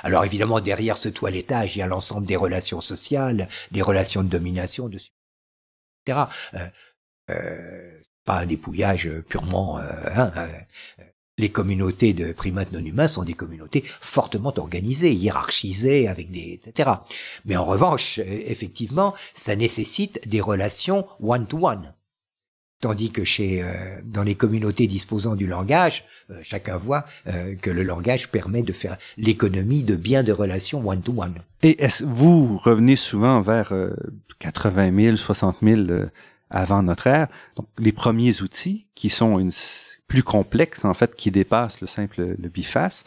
[0.03, 4.29] Alors évidemment, derrière ce toilettage, il y a l'ensemble des relations sociales, des relations de
[4.29, 4.99] domination, de
[6.07, 6.25] etc.
[6.55, 6.59] Euh,
[7.31, 9.83] euh, pas un dépouillage purement euh,
[10.15, 11.04] hein, euh,
[11.39, 16.91] les communautés de primates non humains sont des communautés fortement organisées, hiérarchisées, avec des etc.
[17.45, 21.95] Mais en revanche, euh, effectivement, ça nécessite des relations one-to-one.
[22.81, 27.05] Tandis que chez euh, dans les communautés disposant du langage, euh, chacun voit
[27.61, 31.35] que le langage permet de faire l'économie de bien de relations one-to-one.
[31.63, 33.73] Et est-ce vous revenez souvent vers
[34.39, 35.87] 80 000, 60 000
[36.55, 37.27] avant notre ère,
[37.57, 39.51] donc les premiers outils qui sont une
[40.07, 43.05] plus complexe, en fait, qui dépasse le simple le biface.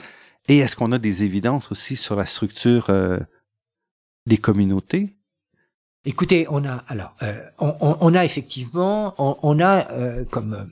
[0.50, 3.18] Et est-ce qu'on a des évidences aussi sur la structure euh,
[4.26, 5.16] des communautés?
[6.04, 10.70] Écoutez, on a alors, euh, on, on, a effectivement, on, on a euh, comme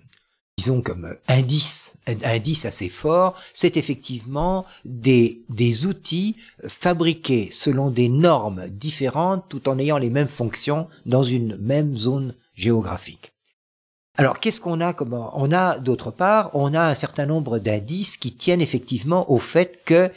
[0.58, 8.68] disons comme indice, indice assez fort, c'est effectivement des, des outils fabriqués selon des normes
[8.70, 13.32] différentes tout en ayant les mêmes fonctions dans une même zone géographique.
[14.18, 18.18] Alors, qu'est-ce qu'on a comme on a d'autre part, on a un certain nombre d'indices
[18.18, 20.10] qui tiennent effectivement au fait que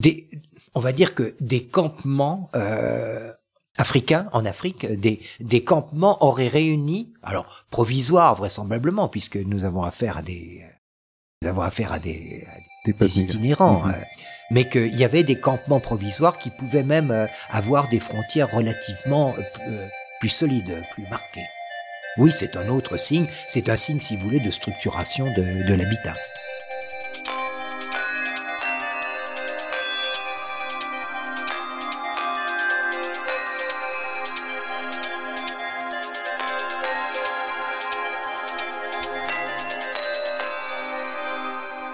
[0.00, 0.28] des,
[0.74, 3.32] on va dire que des campements euh,
[3.78, 10.18] africains en Afrique, des, des campements auraient réuni, alors provisoires vraisemblablement, puisque nous avons affaire
[10.18, 10.62] à des,
[11.40, 12.46] nous avons affaire à des,
[12.86, 13.84] des, itinérants.
[13.84, 13.90] Mhm.
[13.90, 14.04] Euh,
[14.50, 19.34] mais qu'il y avait des campements provisoires qui pouvaient même euh, avoir des frontières relativement
[19.66, 19.88] euh,
[20.22, 21.48] plus solides, plus marquées.
[22.16, 26.12] Oui, c'est un autre signe, c'est un signe, si vous voulez, de structuration de l'habitat.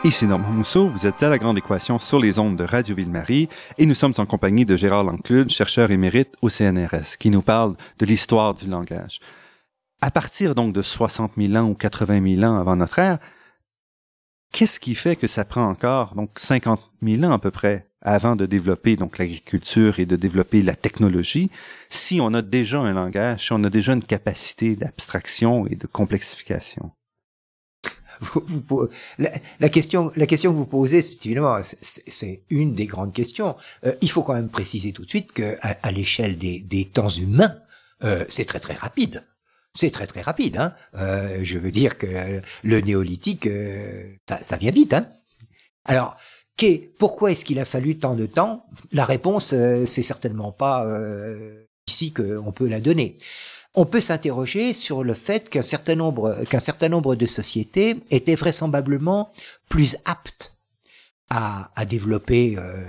[0.08, 3.50] Ici Normand Mousseau, vous êtes à la Grande Équation sur les ondes de Radio Ville-Marie
[3.76, 7.76] et nous sommes en compagnie de Gérard Lanclude, chercheur émérite au CNRS, qui nous parle
[7.98, 9.20] de l'histoire du langage
[10.00, 13.18] à partir donc de 60 000 ans ou 80 000 ans avant notre ère,
[14.50, 18.34] qu'est-ce qui fait que ça prend encore donc 50 000 ans à peu près avant
[18.34, 21.50] de développer donc l'agriculture et de développer la technologie,
[21.90, 25.86] si on a déjà un langage, si on a déjà une capacité d'abstraction et de
[25.86, 26.92] complexification?
[29.18, 33.56] La, question, que vous posez, c'est évidemment, c'est une des grandes questions.
[33.84, 37.56] Euh, il faut quand même préciser tout de suite que à, l'échelle des, temps humains,
[38.04, 39.24] euh, c'est très très rapide
[39.74, 40.56] c'est très très rapide.
[40.56, 40.72] Hein.
[40.96, 43.48] Euh, je veux dire que le néolithique,
[44.26, 44.92] ça, vient vite.
[44.92, 45.06] Hein.
[45.84, 46.16] Alors,
[46.98, 48.66] pourquoi est-ce qu'il a fallu tant de temps?
[48.90, 49.54] La réponse,
[49.86, 50.84] c'est certainement pas
[51.86, 53.18] ici qu'on peut la donner.
[53.74, 58.34] On peut s'interroger sur le fait qu'un certain nombre qu'un certain nombre de sociétés étaient
[58.34, 59.32] vraisemblablement
[59.68, 60.58] plus aptes
[61.30, 62.82] à, à développer euh,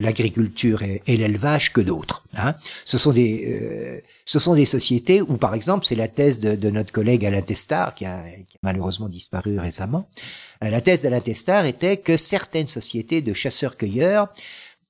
[0.00, 2.24] l'agriculture et, l'élevage que d'autres.
[2.34, 2.54] Hein.
[2.84, 6.54] Ce sont des euh, ce sont des sociétés où, par exemple, c'est la thèse de,
[6.54, 10.08] de, notre collègue Alain Testard qui a, qui a malheureusement disparu récemment.
[10.64, 14.28] Euh, la thèse d'Alain Testard était que certaines sociétés de chasseurs-cueilleurs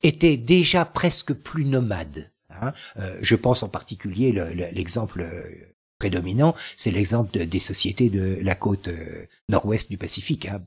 [0.03, 2.32] étaient déjà presque plus nomades.
[2.61, 2.73] Hein.
[3.21, 4.33] je pense en particulier
[4.73, 5.27] l'exemple
[5.99, 8.89] prédominant, c'est l'exemple des sociétés de la côte
[9.49, 10.47] nord-ouest du Pacifique.
[10.47, 10.61] Hein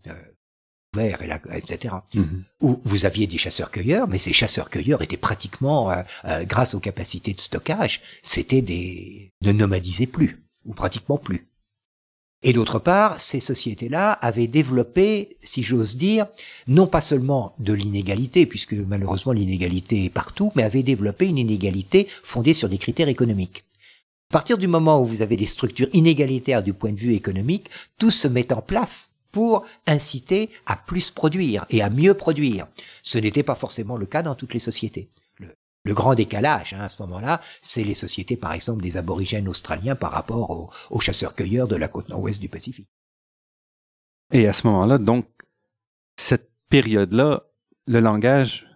[1.00, 1.96] et la, etc.
[2.14, 2.44] Mhm.
[2.62, 7.34] Où vous aviez des chasseurs-cueilleurs, mais ces chasseurs-cueilleurs étaient pratiquement, euh, euh, grâce aux capacités
[7.34, 11.48] de stockage, c'était des ne nomadisaient plus ou pratiquement plus.
[12.48, 16.28] Et d'autre part, ces sociétés-là avaient développé, si j'ose dire,
[16.68, 22.08] non pas seulement de l'inégalité, puisque malheureusement l'inégalité est partout, mais avaient développé une inégalité
[22.08, 23.64] fondée sur des critères économiques.
[24.32, 27.68] partir du moment où vous avez des structures inégalitaires du point de vue économique,
[27.98, 32.68] tout se met en place pour inciter à plus produire et à mieux produire.
[33.02, 35.10] Ce n'était pas forcément le cas dans toutes les sociétés.
[35.86, 39.96] Le, grand décalage hein, à ce moment-là, c'est les sociétés, par exemple, des aborigènes australiens
[39.96, 42.90] par rapport aux, aux chasseurs-cueilleurs de la côte nord-ouest du Pacifique.
[44.32, 45.28] Et à ce moment-là, donc,
[46.18, 47.44] cette période-là,
[47.88, 48.68] le langage,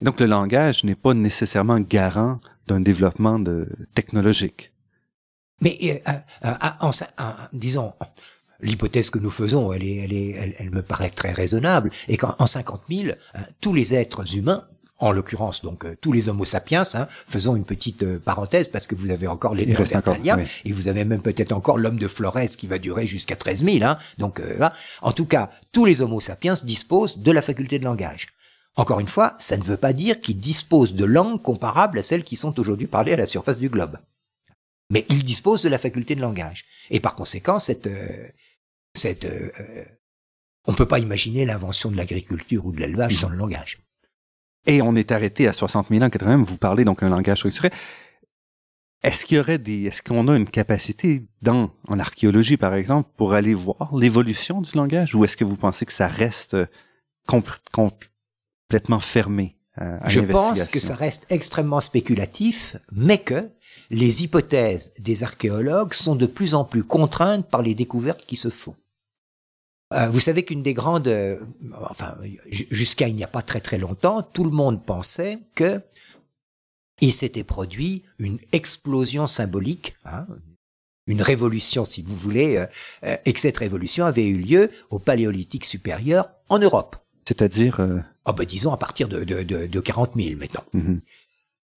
[0.00, 4.72] donc le langage n'est pas nécessairement garant d'un développement de, technologique.
[5.60, 6.12] Mais euh,
[6.44, 6.90] euh, en,
[7.52, 7.92] disons,
[8.60, 12.46] l'hypothèse que nous faisons, elle, est, elle, est, elle, me paraît très raisonnable, et qu'en
[12.46, 14.66] 50 000, hein, tous les êtres humains,
[15.00, 18.94] en l'occurrence donc euh, tous les Homo sapiens, hein, faisons une petite parenthèse parce que
[18.94, 22.66] vous avez encore les Néandertaliens et vous avez même peut-être encore l'homme de Flores qui
[22.66, 23.84] va durer jusqu'à 13 000.
[23.84, 24.40] Hein, donc,
[25.02, 28.28] en tout cas, tous les Homo sapiens disposent de la faculté de langage.
[28.76, 32.24] Encore une fois, ça ne veut pas dire qu'ils disposent de langues comparables à celles
[32.24, 33.98] qui sont aujourd'hui parlées à la surface du globe.
[34.90, 36.66] Mais ils disposent de la faculté de langage.
[36.90, 38.28] Et par conséquent, cette, euh,
[38.94, 39.84] cette, euh, euh,
[40.66, 43.78] on ne peut pas imaginer l'invention de l'agriculture ou de l'élevage sans le langage.
[44.66, 47.70] Et on est arrêté à 60 000 ans, 80 vous parlez donc un langage structuré.
[49.02, 53.08] Est-ce qu'il y aurait des, est-ce qu'on a une capacité dans, en archéologie par exemple,
[53.16, 56.56] pour aller voir l'évolution du langage, ou est-ce que vous pensez que ça reste
[57.24, 63.48] complètement fermé euh, à Je pense que ça reste extrêmement spéculatif, mais que
[63.88, 68.50] les hypothèses des archéologues sont de plus en plus contraintes par les découvertes qui se
[68.50, 68.76] font.
[69.92, 71.38] Euh, vous savez qu'une des grandes, euh,
[71.90, 72.16] enfin
[72.70, 75.80] jusqu'à il n'y a pas très très longtemps, tout le monde pensait que
[77.00, 80.26] il s'était produit une explosion symbolique, hein,
[81.06, 82.66] une révolution si vous voulez,
[83.24, 86.96] et que cette révolution avait eu lieu au Paléolithique supérieur en Europe.
[87.24, 87.80] C'est-à-dire
[88.26, 90.64] oh ben disons à partir de, de, de, de 40 000 maintenant.
[90.74, 91.00] Mhm.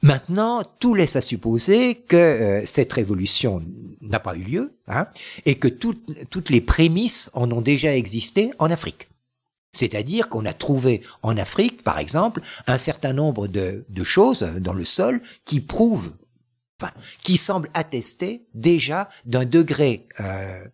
[0.03, 3.63] Maintenant, tout laisse à supposer que euh, cette révolution
[4.01, 5.07] n'a pas eu lieu hein,
[5.45, 9.07] et que toutes les prémices en ont déjà existé en Afrique.
[9.71, 14.83] C'est-à-dire qu'on a trouvé en Afrique, par exemple, un certain nombre de, choses dans le
[14.83, 16.11] sol qui prouvent,
[17.23, 20.65] qui semblent attester déjà d'un degré, euh,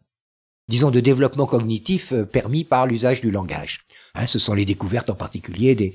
[0.70, 3.86] disons, de développement cognitif euh, permis par l'usage du langage.
[4.16, 5.94] Hein, ce sont les découvertes en particulier des,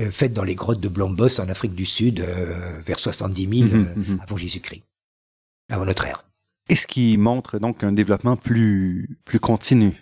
[0.00, 3.68] euh, faites dans les grottes de Blombos en Afrique du Sud euh, vers 70 000
[3.68, 4.20] mhm, euh, mhm.
[4.20, 4.82] avant Jésus-Christ,
[5.70, 6.24] avant notre ère.
[6.68, 10.00] Et ce qui montre donc un développement plus plus continu?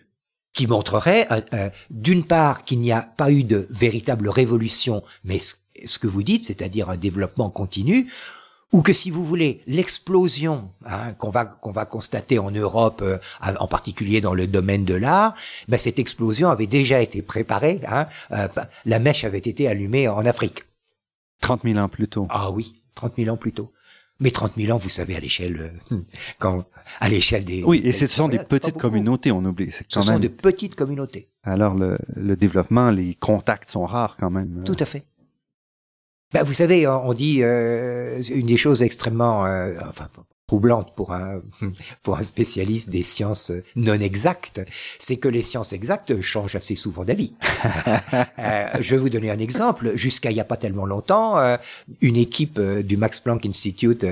[0.54, 1.26] Qui montrerait,
[1.88, 6.44] d'une part, qu'il n'y a pas eu de véritable révolution, mais ce que vous dites,
[6.44, 8.06] c'est-à-dire un développement continu,
[8.72, 13.18] ou que si vous voulez l'explosion hein, qu'on va qu'on va constater en Europe, euh,
[13.40, 15.34] en particulier dans le domaine de l'art,
[15.68, 17.80] ben cette explosion avait déjà été préparée.
[17.86, 18.48] Hein, euh,
[18.86, 20.64] la mèche avait été allumée en Afrique.
[21.40, 22.26] 30 000 ans plus tôt.
[22.30, 23.72] Ah oui, 30 000 ans plus tôt.
[24.20, 25.96] Mais 30 000 ans, vous savez, à l'échelle, euh,
[26.38, 26.64] quand,
[27.00, 27.64] à l'échelle des.
[27.64, 29.70] Oui, et ce sont des petites communautés, on oublie.
[29.70, 31.28] Ce sont de petites communautés.
[31.42, 34.62] Alors le, le développement, les contacts sont rares quand même.
[34.64, 35.04] Tout à fait.
[36.32, 40.08] Ben, vous savez, on dit euh, une des choses extrêmement, euh, enfin
[40.52, 41.40] troublante pour un
[42.02, 44.60] pour un spécialiste des sciences non exactes,
[44.98, 47.32] c'est que les sciences exactes changent assez souvent d'avis.
[48.38, 49.92] euh, je vais vous donner un exemple.
[49.94, 51.56] Jusqu'à il y a pas tellement longtemps, euh,
[52.02, 54.04] une équipe du Max Planck Institute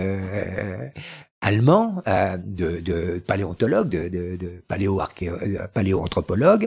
[1.41, 4.63] allemand euh, de, paléontologues, de, de,
[5.23, 6.67] euh,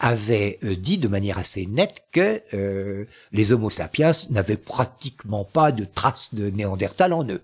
[0.00, 5.84] avait euh, dit de manière assez nette que les Homo sapiens n'avaient pratiquement pas de
[5.84, 7.42] traces de Néandertal en eux.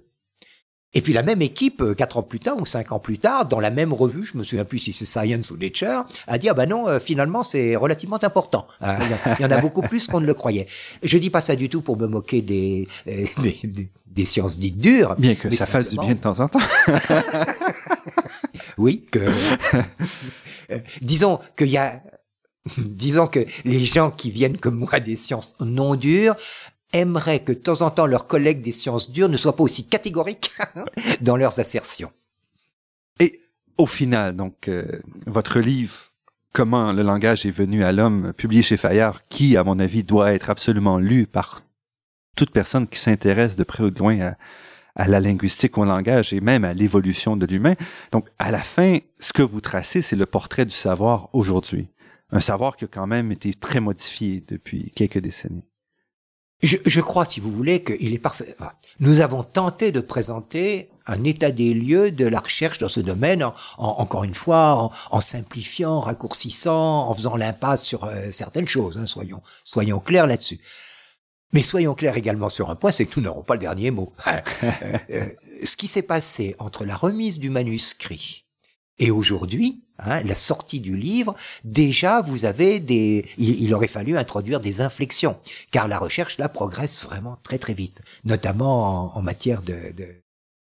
[0.94, 3.60] Et puis la même équipe, quatre ans plus tard ou cinq ans plus tard, dans
[3.60, 6.54] la même revue, je me souviens plus si c'est Science ou Nature, a dit ah
[6.54, 8.66] ben non, finalement c'est relativement important.
[8.80, 10.66] Il y en a beaucoup plus qu'on ne le croyait.
[11.02, 15.14] Je dis pas ça du tout pour me moquer des, des, des sciences dites dures.
[15.18, 16.60] Bien que ça fasse du bien de temps en temps.
[18.78, 19.18] oui, que
[20.70, 22.00] euh, disons qu'il y a
[22.78, 26.34] disons que les gens qui viennent comme moi des sciences non dures
[26.94, 29.86] aimeraient que de temps en temps leurs collègues des sciences dures ne soient pas aussi
[29.86, 30.52] catégoriques
[31.20, 32.10] dans leurs assertions.
[33.20, 33.40] Et
[33.76, 36.10] au final, donc, euh, votre livre
[36.54, 40.32] Comment le langage est venu à l'homme, publié chez Fayard, qui, à mon avis, doit
[40.32, 41.62] être absolument lu par
[42.36, 44.34] toute personne qui s'intéresse de près ou de loin
[44.94, 47.74] à, la linguistique, au langage et même à l'évolution de l'humain.
[48.12, 51.88] Donc, à la fin, ce que vous tracez, c'est le portrait du savoir aujourd'hui.
[52.30, 55.64] Un savoir qui a quand même été très modifié depuis quelques décennies.
[56.64, 58.56] Je, crois, si vous voulez, qu'il est parfait.
[59.00, 63.44] nous avons tenté de présenter un état des lieux de la recherche dans ce domaine,
[63.76, 68.96] encore une fois, en, simplifiant, raccourcissant, en faisant l'impasse sur euh, certaines choses.
[68.96, 70.60] Hein, soyons, soyons clairs là-dessus.
[71.52, 74.12] Mais soyons clairs également sur un point, c'est que nous n'aurons pas le dernier mot.
[74.26, 75.26] Euh, euh,
[75.64, 78.44] ce qui s'est passé entre la remise du manuscrit
[78.98, 81.34] et aujourd'hui, hein, la sortie du livre,
[81.64, 85.36] déjà vous avez des, il, aurait fallu introduire des inflexions,
[85.70, 90.06] car la recherche là progresse vraiment très très vite, notamment en, matière de, de,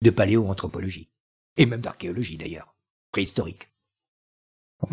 [0.02, 1.08] de paléoanthropologie
[1.56, 2.74] et même d'archéologie d'ailleurs,
[3.12, 3.68] préhistorique.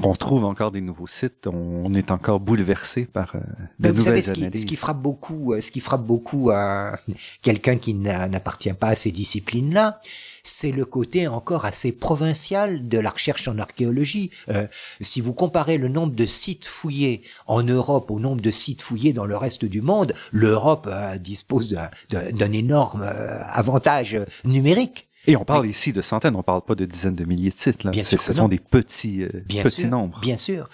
[0.02, 3.40] On trouve encore des nouveaux sites, on est encore bouleversé par euh,
[3.80, 6.52] de vous nouvelles savez, ce Qui, ce qui frappe beaucoup, euh, ce qui frappe beaucoup
[6.52, 6.98] à
[7.42, 10.00] quelqu'un qui n'appartient pas à ces disciplines-là,
[10.44, 14.30] c'est le côté encore assez provincial de la recherche en archéologie.
[14.50, 14.68] Euh,
[15.02, 19.14] si vous comparez le nombre de sites fouillés en Europe au nombre de sites fouillés
[19.14, 20.90] dans le reste du monde, l'Europe
[21.20, 21.76] dispose
[22.10, 25.08] d'un énorme avantage numérique.
[25.26, 27.84] Et on parle ici de centaines, on parle pas de dizaines de milliers de sites.
[27.84, 27.92] Là.
[27.92, 29.30] Bien sûr ce sont des petits, euh,
[29.64, 30.20] petits nombres.
[30.20, 30.70] Bien sûr.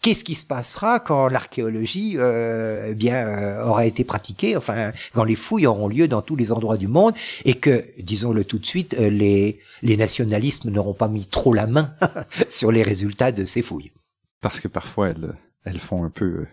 [0.00, 5.24] Qu'est-ce qui se passera quand l'archéologie euh, eh bien euh, aura été pratiquée, enfin quand
[5.24, 8.66] les fouilles auront lieu dans tous les endroits du monde et que, disons-le tout de
[8.66, 11.92] suite, euh, les les nationalismes n'auront pas mis trop la main
[12.48, 13.92] sur les résultats de ces fouilles?
[14.40, 15.34] Parce que parfois elles
[15.64, 16.46] elles font un peu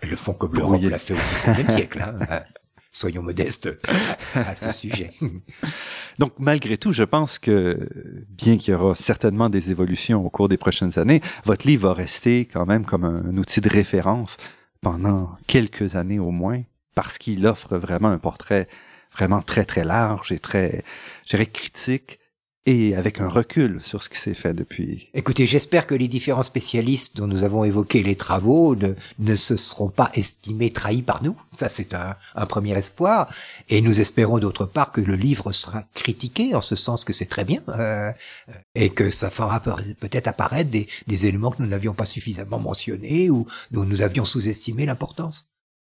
[0.00, 2.02] elles le font comme l'Europe l'a fait au XIXe siècle.
[2.02, 2.42] Hein
[2.98, 3.70] soyons modestes
[4.34, 5.12] à ce sujet.
[6.18, 7.88] Donc, malgré tout, je pense que,
[8.28, 11.94] bien qu'il y aura certainement des évolutions au cours des prochaines années, votre livre va
[11.94, 14.36] rester quand même comme un, outil de référence
[14.80, 16.62] pendant quelques années au moins,
[16.94, 18.68] parce qu'il offre vraiment un portrait
[19.12, 20.84] vraiment très, très large et très,
[21.24, 22.17] je dirais, critique
[22.68, 25.08] et avec un recul sur ce qui s'est fait depuis.
[25.14, 29.56] Écoutez, j'espère que les différents spécialistes dont nous avons évoqué les travaux ne, ne se
[29.56, 31.34] seront pas estimés trahis par nous.
[31.56, 33.32] Ça, c'est un, un, premier espoir.
[33.70, 37.24] Et nous espérons d'autre part que le livre sera critiqué, en ce sens que c'est
[37.24, 38.12] très bien, euh,
[38.74, 43.30] et que ça fera peut-être apparaître des, des éléments que nous n'avions pas suffisamment mentionnés
[43.30, 45.46] ou dont nous avions sous-estimé l'importance.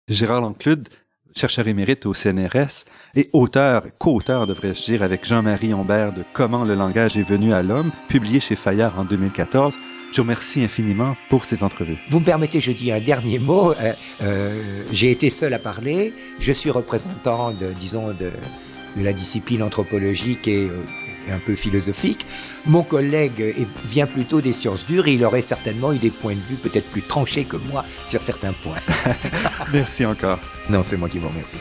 [0.07, 0.87] Gérard Lanclude,
[1.35, 6.75] chercheur émérite au CNRS et auteur, co-auteur, devrais-je dire, avec Jean-Marie Humbert de Comment le
[6.75, 9.75] langage est venu à l'homme, publié chez Fayard en 2014.
[10.11, 11.97] Je vous remercie infiniment pour ces entrevues.
[12.09, 13.71] Vous me permettez, je dis un dernier mot.
[13.71, 16.13] Euh, euh, J'ai été seul à parler.
[16.39, 18.31] Je suis représentant de, disons, de,
[18.97, 20.83] de la discipline anthropologique et euh,
[21.29, 22.25] un peu philosophique.
[22.65, 23.55] Mon collègue
[23.85, 26.89] vient plutôt des sciences dures et il aurait certainement eu des points de vue peut-être
[26.89, 28.79] plus tranchés que moi sur certains points.
[29.73, 30.39] Merci encore.
[30.69, 31.57] Non, c'est moi qui vous remercie.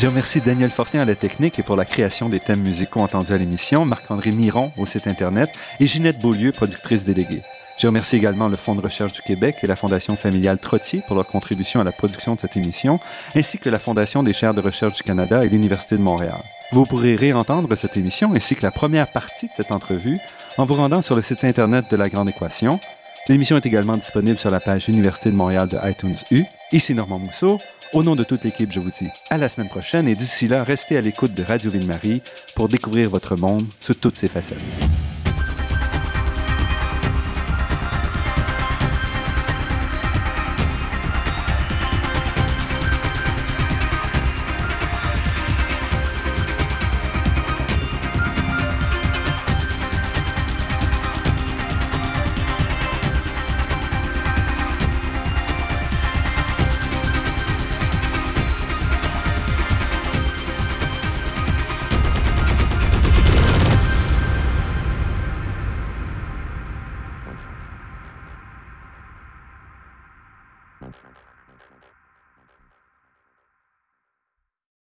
[0.00, 3.34] Je remercie Daniel Fortin à la technique et pour la création des thèmes musicaux entendus
[3.34, 7.42] à l'émission, Marc-André Miron au site Internet et Ginette Beaulieu, productrice déléguée.
[7.78, 11.16] Je remercie également le Fonds de recherche du Québec et la Fondation familiale Trottier pour
[11.16, 12.98] leur contribution à la production de cette émission,
[13.36, 16.40] ainsi que la Fondation des chaires de recherche du Canada et l'Université de Montréal.
[16.72, 20.16] Vous pourrez réentendre cette émission ainsi que la première partie de cette entrevue
[20.56, 22.80] en vous rendant sur le site Internet de La Grande Équation.
[23.28, 26.44] L'émission est également disponible sur la page Université de Montréal de iTunes U.
[26.72, 27.58] Ici Normand Mousseau.
[27.92, 30.62] Au nom de toute l'équipe, je vous dis à la semaine prochaine et d'ici là,
[30.62, 32.22] restez à l'écoute de Radio Ville-Marie
[32.54, 34.58] pour découvrir votre monde sous toutes ses facettes.